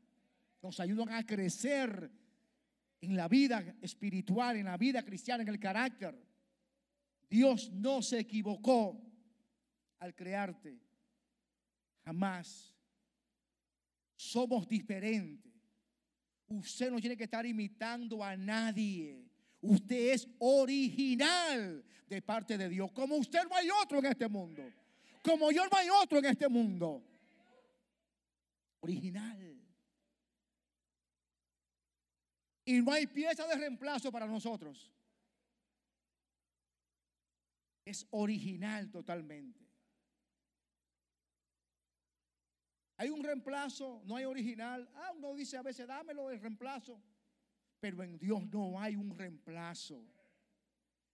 Nos 0.61 0.79
ayudan 0.79 1.09
a 1.09 1.25
crecer 1.25 2.09
en 3.01 3.17
la 3.17 3.27
vida 3.27 3.75
espiritual, 3.81 4.55
en 4.55 4.65
la 4.67 4.77
vida 4.77 5.03
cristiana, 5.03 5.43
en 5.43 5.49
el 5.49 5.59
carácter. 5.59 6.30
Dios 7.31 7.71
no 7.71 8.01
se 8.01 8.19
equivocó 8.19 9.01
al 9.99 10.13
crearte. 10.13 10.77
Jamás. 12.03 12.75
Somos 14.17 14.67
diferentes. 14.67 15.49
Usted 16.47 16.91
no 16.91 16.99
tiene 16.99 17.15
que 17.15 17.23
estar 17.23 17.45
imitando 17.45 18.21
a 18.21 18.35
nadie. 18.35 19.25
Usted 19.61 20.11
es 20.11 20.27
original 20.39 21.81
de 22.05 22.21
parte 22.21 22.57
de 22.57 22.67
Dios. 22.67 22.91
Como 22.91 23.15
usted 23.15 23.43
no 23.49 23.55
hay 23.55 23.69
otro 23.81 23.99
en 23.99 24.07
este 24.07 24.27
mundo. 24.27 24.63
Como 25.23 25.51
yo 25.53 25.63
no 25.67 25.77
hay 25.77 25.87
otro 25.89 26.19
en 26.19 26.25
este 26.25 26.49
mundo. 26.49 27.01
Original. 28.81 29.57
Y 32.65 32.81
no 32.81 32.91
hay 32.91 33.07
pieza 33.07 33.47
de 33.47 33.55
reemplazo 33.55 34.11
para 34.11 34.27
nosotros. 34.27 34.91
Es 37.85 38.07
original 38.11 38.89
totalmente. 38.91 39.59
Hay 42.97 43.09
un 43.09 43.23
reemplazo, 43.23 44.03
no 44.05 44.15
hay 44.15 44.25
original. 44.25 44.87
Ah, 44.93 45.11
uno 45.17 45.33
dice 45.33 45.57
a 45.57 45.63
veces, 45.63 45.87
dámelo 45.87 46.29
el 46.29 46.39
reemplazo. 46.39 47.01
Pero 47.79 48.03
en 48.03 48.19
Dios 48.19 48.45
no 48.47 48.79
hay 48.79 48.95
un 48.95 49.17
reemplazo. 49.17 50.05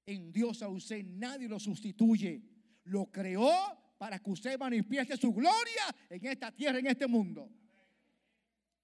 En 0.06 0.32
Dios 0.34 0.62
a 0.62 0.68
usted 0.68 1.06
nadie 1.06 1.48
lo 1.48 1.60
sustituye. 1.60 2.42
Lo 2.84 3.10
creó 3.10 3.50
para 3.98 4.20
que 4.20 4.30
usted 4.30 4.60
manifieste 4.60 5.16
su 5.16 5.34
gloria 5.34 5.96
en 6.10 6.26
esta 6.26 6.52
tierra, 6.52 6.80
en 6.80 6.88
este 6.88 7.08
mundo. 7.08 7.50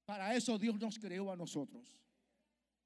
Para 0.05 0.33
eso 0.35 0.57
Dios 0.57 0.79
nos 0.79 0.97
creó 0.97 1.31
a 1.31 1.35
nosotros. 1.35 1.97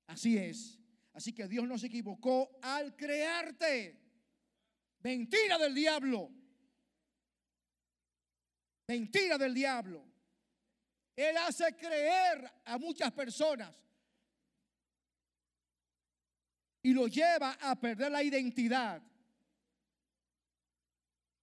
Así 0.08 0.38
es. 0.38 0.80
Así 1.14 1.34
que 1.34 1.48
Dios 1.48 1.68
no 1.68 1.78
se 1.78 1.88
equivocó 1.88 2.50
al 2.62 2.96
crearte. 2.96 4.07
Mentira 5.04 5.58
del 5.58 5.74
diablo. 5.74 6.30
Mentira 8.88 9.38
del 9.38 9.54
diablo. 9.54 10.06
Él 11.16 11.36
hace 11.38 11.76
creer 11.76 12.50
a 12.66 12.78
muchas 12.78 13.12
personas 13.12 13.76
y 16.84 16.94
lo 16.94 17.08
lleva 17.08 17.58
a 17.60 17.76
perder 17.76 18.12
la 18.12 18.24
identidad 18.24 19.02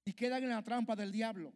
y 0.05 0.13
quedan 0.13 0.45
en 0.45 0.51
la 0.51 0.63
trampa 0.63 0.95
del 0.95 1.11
diablo. 1.11 1.53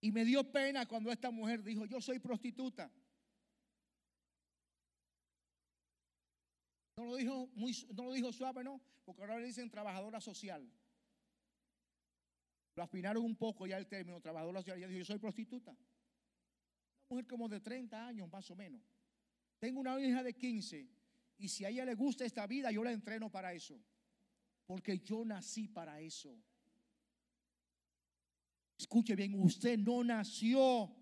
Y 0.00 0.12
me 0.12 0.24
dio 0.24 0.44
pena 0.52 0.86
cuando 0.86 1.10
esta 1.10 1.30
mujer 1.30 1.62
dijo, 1.62 1.84
yo 1.86 2.00
soy 2.00 2.18
prostituta. 2.20 2.90
No 6.96 7.04
lo 7.04 7.16
dijo, 7.16 7.50
muy, 7.54 7.76
no 7.94 8.04
lo 8.04 8.12
dijo 8.12 8.32
suave, 8.32 8.64
no, 8.64 8.80
porque 9.04 9.22
ahora 9.22 9.38
le 9.38 9.46
dicen 9.46 9.70
trabajadora 9.70 10.20
social. 10.20 10.66
Lo 12.74 12.82
afinaron 12.82 13.24
un 13.24 13.36
poco 13.36 13.66
ya 13.66 13.76
el 13.76 13.86
término, 13.86 14.20
trabajadora 14.20 14.60
social. 14.60 14.78
Ella 14.78 14.88
dijo, 14.88 14.98
yo 15.00 15.04
soy 15.04 15.18
prostituta. 15.18 15.72
Una 15.72 17.08
mujer 17.08 17.26
como 17.26 17.48
de 17.48 17.60
30 17.60 18.06
años, 18.06 18.30
más 18.30 18.50
o 18.50 18.56
menos. 18.56 18.82
Tengo 19.58 19.80
una 19.80 20.00
hija 20.00 20.22
de 20.22 20.34
15 20.34 20.88
y 21.38 21.48
si 21.48 21.64
a 21.64 21.68
ella 21.68 21.84
le 21.84 21.94
gusta 21.94 22.24
esta 22.24 22.46
vida, 22.46 22.70
yo 22.70 22.82
la 22.82 22.92
entreno 22.92 23.30
para 23.30 23.52
eso. 23.52 23.78
Porque 24.66 24.98
yo 24.98 25.24
nací 25.24 25.68
para 25.68 26.00
eso. 26.00 26.36
Escuche 28.78 29.14
bien, 29.14 29.34
usted 29.40 29.78
no 29.78 30.02
nació 30.02 30.94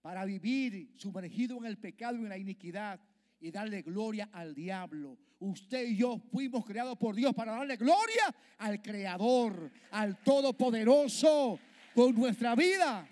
para 0.00 0.24
vivir 0.24 0.94
sumergido 0.96 1.58
en 1.58 1.64
el 1.66 1.78
pecado 1.78 2.16
y 2.16 2.20
en 2.20 2.28
la 2.28 2.38
iniquidad 2.38 3.00
y 3.40 3.50
darle 3.50 3.82
gloria 3.82 4.30
al 4.32 4.54
diablo. 4.54 5.18
Usted 5.40 5.86
y 5.86 5.96
yo 5.96 6.18
fuimos 6.30 6.66
creados 6.66 6.98
por 6.98 7.14
Dios 7.14 7.34
para 7.34 7.52
darle 7.52 7.76
gloria 7.76 8.34
al 8.58 8.82
Creador, 8.82 9.72
al 9.90 10.22
Todopoderoso, 10.22 11.58
con 11.94 12.14
nuestra 12.14 12.54
vida. 12.54 13.08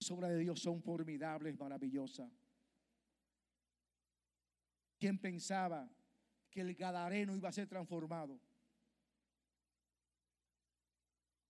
Las 0.00 0.10
obras 0.10 0.30
de 0.30 0.38
Dios 0.38 0.58
son 0.58 0.82
formidables, 0.82 1.58
maravillosas. 1.58 2.30
¿Quién 4.98 5.18
pensaba 5.18 5.86
que 6.50 6.62
el 6.62 6.74
Gadareno 6.74 7.36
iba 7.36 7.50
a 7.50 7.52
ser 7.52 7.68
transformado? 7.68 8.40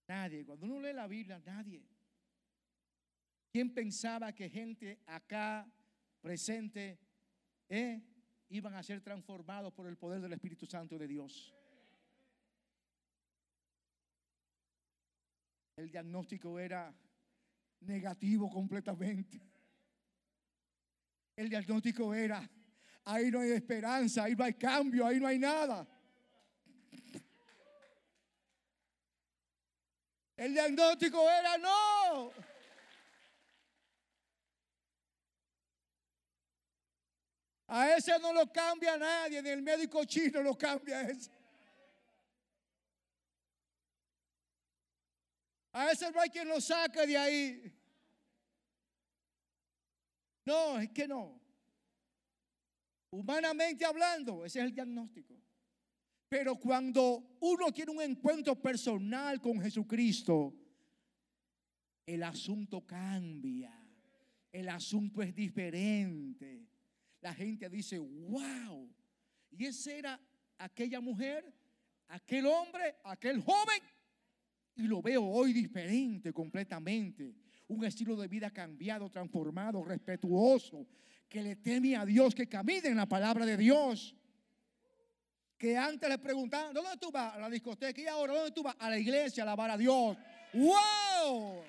Nadie. 0.09 0.45
Cuando 0.45 0.67
uno 0.67 0.81
lee 0.81 0.93
la 0.93 1.07
Biblia, 1.07 1.41
nadie. 1.45 1.85
¿Quién 3.51 3.73
pensaba 3.73 4.33
que 4.33 4.49
gente 4.49 5.01
acá 5.07 5.67
presente 6.21 6.99
eh, 7.69 8.03
iban 8.49 8.75
a 8.75 8.83
ser 8.83 9.01
transformados 9.01 9.73
por 9.73 9.87
el 9.87 9.97
poder 9.97 10.21
del 10.21 10.35
Espíritu 10.35 10.67
Santo 10.67 10.99
de 10.99 11.09
Dios? 11.09 11.55
El 15.77 15.91
diagnóstico 15.91 16.59
era 16.59 16.95
negativo 17.81 18.49
completamente. 18.51 19.41
El 21.35 21.51
diagnóstico 21.51 22.15
era, 22.15 22.49
ahí 23.05 23.31
no 23.31 23.41
hay 23.41 23.51
esperanza, 23.51 24.25
ahí 24.25 24.35
no 24.35 24.45
hay 24.45 24.55
cambio, 24.55 25.07
ahí 25.07 25.21
no 25.21 25.27
hay 25.27 25.39
nada. 25.39 25.87
El 30.37 30.53
diagnóstico 30.53 31.31
era 31.31 31.57
no. 31.57 32.33
A 37.69 37.97
ese 37.97 38.19
no 38.21 38.33
lo 38.33 38.53
cambia 38.53 38.97
nadie, 38.97 39.43
ni 39.43 39.49
el 39.49 39.63
médico 39.63 40.05
chino 40.05 40.41
lo 40.41 40.57
cambia 40.57 40.99
a 40.99 41.03
ese. 41.03 41.31
A 45.73 45.91
ese 45.91 46.11
no 46.11 46.21
hay 46.21 46.31
quien 46.31 46.49
lo 46.49 46.61
saque 46.61 47.07
de 47.07 47.17
ahí. 47.17 47.73
No, 50.45 50.79
es 50.79 50.91
que 50.91 51.09
no. 51.09 51.41
Humanamente 53.11 53.85
hablando, 53.85 54.45
ese 54.45 54.61
es 54.61 54.67
el 54.67 54.75
diagnóstico. 54.75 55.36
Pero 56.29 56.57
cuando 56.57 57.37
uno 57.41 57.73
tiene 57.73 57.93
un 57.93 58.03
encuentro 58.03 58.61
personal 58.61 59.41
con 59.41 59.61
Jesucristo, 59.61 60.55
el 62.05 62.23
asunto 62.23 62.85
cambia. 62.85 63.73
El 64.51 64.69
asunto 64.69 65.23
es 65.23 65.35
diferente. 65.35 66.67
La 67.21 67.33
gente 67.33 67.69
dice, 67.69 67.99
wow. 67.99 68.91
Y 69.51 69.67
esa 69.67 69.93
era 69.93 70.21
aquella 70.59 71.01
mujer, 71.01 71.53
aquel 72.09 72.47
hombre, 72.47 72.97
aquel 73.05 73.41
joven. 73.41 73.81
Y 74.75 74.83
lo 74.83 75.01
veo 75.01 75.25
hoy 75.25 75.53
diferente 75.53 76.33
completamente. 76.33 77.35
Un 77.69 77.85
estilo 77.85 78.17
de 78.17 78.29
vida 78.29 78.51
cambiado, 78.51 79.09
transformado, 79.11 79.85
respetuoso, 79.85 80.87
que 81.29 81.43
le 81.43 81.57
teme 81.57 81.97
a 81.97 82.05
Dios, 82.05 82.35
que 82.35 82.49
camine 82.49 82.89
en 82.89 82.97
la 82.97 83.07
palabra 83.07 83.47
de 83.47 83.57
Dios 83.57 84.15
que 85.59 85.77
antes 85.77 86.09
le 86.09 86.19
preguntaban, 86.19 86.75
¿dónde 86.75 86.97
tú 86.99 87.11
vas? 87.11 87.35
A 87.35 87.39
la 87.39 87.51
discoteca. 87.51 88.01
Y 88.01 88.07
ahora, 88.07 88.35
¿dónde 88.35 88.51
tú 88.53 88.63
vas? 88.63 88.77
A 88.79 88.91
la 88.91 88.99
iglesia, 88.99 89.43
a 89.43 89.45
alabar 89.45 89.71
a 89.71 89.79
Dios. 89.79 90.17
¡Wow! 90.53 91.65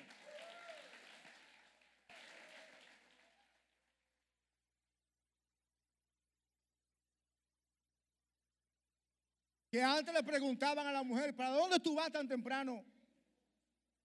Que 9.70 9.82
antes 9.82 10.14
le 10.14 10.22
preguntaban 10.22 10.86
a 10.86 10.92
la 10.92 11.02
mujer, 11.02 11.36
¿para 11.36 11.50
dónde 11.50 11.78
tú 11.78 11.94
vas 11.94 12.10
tan 12.10 12.26
temprano? 12.26 12.84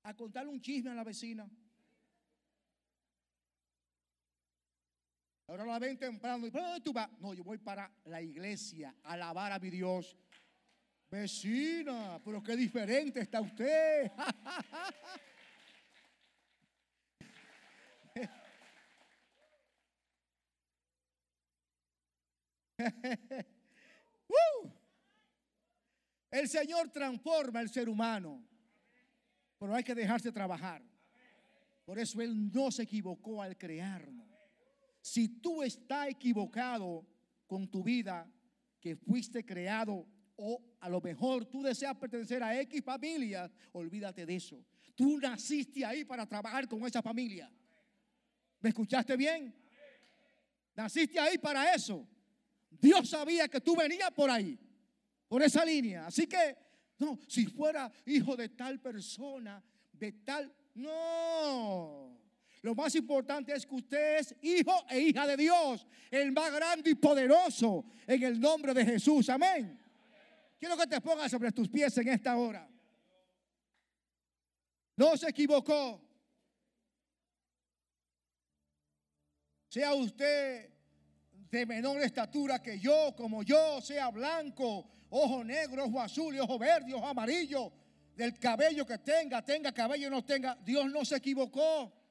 A 0.03 0.13
contarle 0.13 0.51
un 0.51 0.61
chisme 0.61 0.91
a 0.91 0.95
la 0.95 1.03
vecina. 1.03 1.49
Ahora 5.47 5.65
la 5.65 5.79
ven 5.79 5.97
temprano. 5.97 6.49
¿Para 6.51 6.67
dónde 6.67 6.81
tú 6.81 6.93
vas? 6.93 7.09
No, 7.19 7.33
yo 7.33 7.43
voy 7.43 7.57
para 7.57 7.91
la 8.05 8.21
iglesia 8.21 8.95
a 9.03 9.13
alabar 9.13 9.51
a 9.51 9.59
mi 9.59 9.69
Dios. 9.69 10.15
Vecina, 11.09 12.19
pero 12.23 12.41
qué 12.41 12.55
diferente 12.55 13.19
está 13.19 13.41
usted. 13.41 14.11
El 26.33 26.49
Señor 26.49 26.89
transforma 26.89 27.61
el 27.61 27.69
ser 27.69 27.87
humano, 27.87 28.43
pero 29.59 29.75
hay 29.75 29.83
que 29.83 29.93
dejarse 29.93 30.31
trabajar. 30.31 30.81
Por 31.85 31.99
eso 31.99 32.19
Él 32.23 32.51
no 32.51 32.71
se 32.71 32.81
equivocó 32.81 33.39
al 33.39 33.55
crearnos. 33.55 34.32
Si 35.04 35.28
tú 35.28 35.62
estás 35.62 36.08
equivocado 36.08 37.06
con 37.45 37.68
tu 37.68 37.84
vida, 37.84 38.26
que 38.80 38.95
fuiste 38.95 39.43
creado, 39.43 40.08
o 40.38 40.62
a 40.80 40.88
lo 40.88 41.01
mejor 41.01 41.43
tú 41.43 41.62
deseas 41.62 41.93
pertenecer 41.97 42.41
a 42.41 42.58
X 42.62 42.82
familia, 42.82 43.51
olvídate 43.74 44.26
de 44.26 44.38
eso. 44.38 44.64
Tú 44.95 45.20
naciste 45.20 45.84
ahí 45.84 46.06
para 46.06 46.26
trabajar 46.26 46.70
con 46.70 46.86
esa 46.86 47.01
familia. 47.01 47.51
¿Me 48.62 48.70
escuchaste 48.70 49.18
bien? 49.18 49.54
Naciste 50.74 51.20
ahí 51.20 51.38
para 51.38 51.76
eso. 51.76 52.08
Dios 52.72 53.10
sabía 53.10 53.49
que 53.49 53.60
tú 53.60 53.76
venías 53.76 54.10
por 54.12 54.30
ahí, 54.30 54.58
por 55.28 55.43
esa 55.43 55.66
línea. 55.66 56.08
Así 56.08 56.28
que, 56.28 56.56
no, 56.97 57.20
si 57.28 57.45
fuera 57.45 57.91
hijo 58.06 58.38
de 58.38 58.47
tal 58.47 58.80
persona, 58.80 59.62
de 59.91 60.14
tal, 60.14 60.56
no. 60.76 62.22
Lo 62.64 62.74
más 62.74 62.95
importante 62.95 63.53
es 63.53 63.66
que 63.66 63.76
usted 63.76 64.20
es 64.20 64.36
hijo 64.41 64.72
e 64.89 64.97
hija 64.97 65.28
de 65.28 65.36
Dios, 65.36 65.86
el 66.09 66.32
más 66.32 66.49
grande 66.49 66.91
y 66.91 66.95
poderoso, 66.95 67.86
en 68.07 68.24
el 68.24 68.39
nombre 68.39 68.74
de 68.74 68.86
Jesús. 68.86 69.28
Amén. 69.28 69.78
Quiero 70.57 70.78
que 70.78 70.88
te 70.88 71.01
pongas 71.01 71.30
sobre 71.30 71.51
tus 71.51 71.68
pies 71.68 71.97
en 71.97 72.07
esta 72.07 72.38
hora. 72.38 72.66
No 74.95 75.18
se 75.18 75.28
equivocó. 75.28 76.01
Sea 79.68 79.93
usted 79.93 80.70
de 81.34 81.66
menor 81.66 82.01
estatura 82.01 82.61
que 82.61 82.80
yo, 82.80 83.14
como 83.18 83.43
yo, 83.43 83.82
sea 83.82 84.09
blanco, 84.09 84.89
ojo 85.09 85.43
negro, 85.43 85.84
ojo 85.84 85.99
azul, 85.99 86.39
ojo 86.39 86.57
verde, 86.57 86.93
ojo 86.93 87.07
amarillo, 87.07 87.74
del 88.16 88.39
cabello 88.39 88.86
que 88.86 88.99
tenga, 88.99 89.43
tenga 89.43 89.74
cabello 89.74 90.07
o 90.07 90.11
no 90.11 90.24
tenga, 90.24 90.57
Dios 90.64 90.89
no 90.89 91.03
se 91.03 91.18
equivocó. 91.18 92.03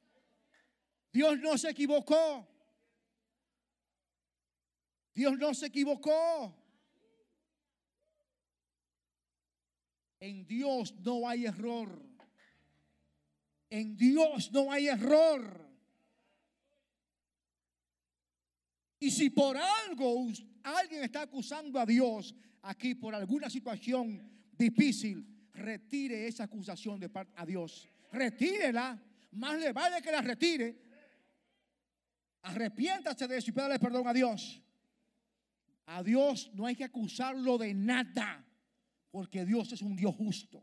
Dios 1.12 1.38
no 1.40 1.58
se 1.58 1.70
equivocó. 1.70 2.48
Dios 5.14 5.38
no 5.38 5.52
se 5.52 5.66
equivocó. 5.66 6.56
En 10.20 10.46
Dios 10.46 10.94
no 11.00 11.28
hay 11.28 11.46
error. 11.46 12.00
En 13.68 13.96
Dios 13.96 14.50
no 14.52 14.72
hay 14.72 14.88
error. 14.88 15.68
Y 19.00 19.10
si 19.10 19.30
por 19.30 19.56
algo 19.56 20.28
alguien 20.62 21.02
está 21.02 21.22
acusando 21.22 21.78
a 21.78 21.84
Dios 21.84 22.34
aquí 22.62 22.94
por 22.94 23.14
alguna 23.14 23.50
situación 23.50 24.30
difícil, 24.56 25.50
retire 25.52 26.26
esa 26.26 26.44
acusación 26.44 27.00
de 27.00 27.08
parte 27.08 27.32
a 27.36 27.44
Dios. 27.44 27.88
Retírela. 28.12 29.02
Más 29.32 29.58
le 29.58 29.72
vale 29.72 30.00
que 30.02 30.12
la 30.12 30.20
retire 30.20 30.81
Arrepiéntase 32.42 33.28
de 33.28 33.36
eso 33.36 33.50
y 33.50 33.52
pídale 33.52 33.78
perdón 33.78 34.06
a 34.06 34.12
Dios. 34.12 34.62
A 35.86 36.02
Dios 36.02 36.50
no 36.54 36.66
hay 36.66 36.74
que 36.74 36.84
acusarlo 36.84 37.58
de 37.58 37.74
nada, 37.74 38.44
porque 39.10 39.44
Dios 39.44 39.72
es 39.72 39.82
un 39.82 39.94
Dios 39.96 40.14
justo. 40.14 40.62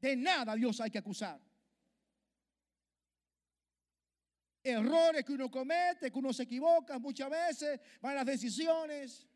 De 0.00 0.16
nada 0.16 0.54
Dios 0.54 0.80
hay 0.80 0.90
que 0.90 0.98
acusar. 0.98 1.40
Errores 4.62 5.24
que 5.24 5.32
uno 5.32 5.50
comete, 5.50 6.10
que 6.10 6.18
uno 6.18 6.32
se 6.32 6.44
equivoca 6.44 6.98
muchas 6.98 7.30
veces, 7.30 7.80
malas 8.00 8.24
decisiones, 8.24 9.28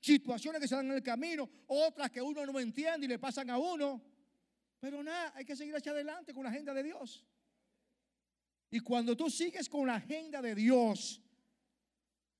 situaciones 0.00 0.60
que 0.60 0.68
se 0.68 0.74
dan 0.74 0.86
en 0.86 0.92
el 0.92 1.02
camino, 1.02 1.48
otras 1.66 2.10
que 2.10 2.20
uno 2.20 2.44
no 2.46 2.58
entiende 2.58 3.06
y 3.06 3.08
le 3.08 3.18
pasan 3.18 3.50
a 3.50 3.58
uno. 3.58 4.02
Pero 4.80 5.02
nada, 5.02 5.32
hay 5.36 5.44
que 5.44 5.54
seguir 5.54 5.76
hacia 5.76 5.92
adelante 5.92 6.34
con 6.34 6.42
la 6.44 6.50
agenda 6.50 6.74
de 6.74 6.82
Dios. 6.82 7.24
Y 8.72 8.80
cuando 8.80 9.14
tú 9.14 9.28
sigues 9.28 9.68
con 9.68 9.86
la 9.86 9.96
agenda 9.96 10.40
de 10.40 10.54
Dios, 10.54 11.20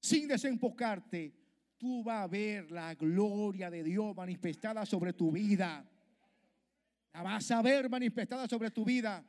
sin 0.00 0.26
desenfocarte, 0.26 1.30
tú 1.76 2.02
vas 2.02 2.24
a 2.24 2.26
ver 2.26 2.70
la 2.70 2.94
gloria 2.94 3.70
de 3.70 3.84
Dios 3.84 4.16
manifestada 4.16 4.86
sobre 4.86 5.12
tu 5.12 5.30
vida. 5.30 5.86
La 7.12 7.22
vas 7.22 7.50
a 7.50 7.60
ver 7.60 7.90
manifestada 7.90 8.48
sobre 8.48 8.70
tu 8.70 8.82
vida. 8.82 9.22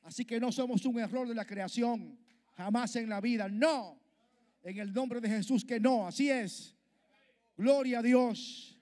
Así 0.00 0.24
que 0.24 0.40
no 0.40 0.50
somos 0.50 0.86
un 0.86 0.98
error 0.98 1.28
de 1.28 1.34
la 1.34 1.44
creación, 1.44 2.18
jamás 2.56 2.96
en 2.96 3.10
la 3.10 3.20
vida. 3.20 3.46
No, 3.50 4.00
en 4.62 4.78
el 4.78 4.90
nombre 4.90 5.20
de 5.20 5.28
Jesús 5.28 5.66
que 5.66 5.78
no, 5.78 6.06
así 6.06 6.30
es. 6.30 6.74
Gloria 7.58 7.98
a 7.98 8.02
Dios. 8.02 8.77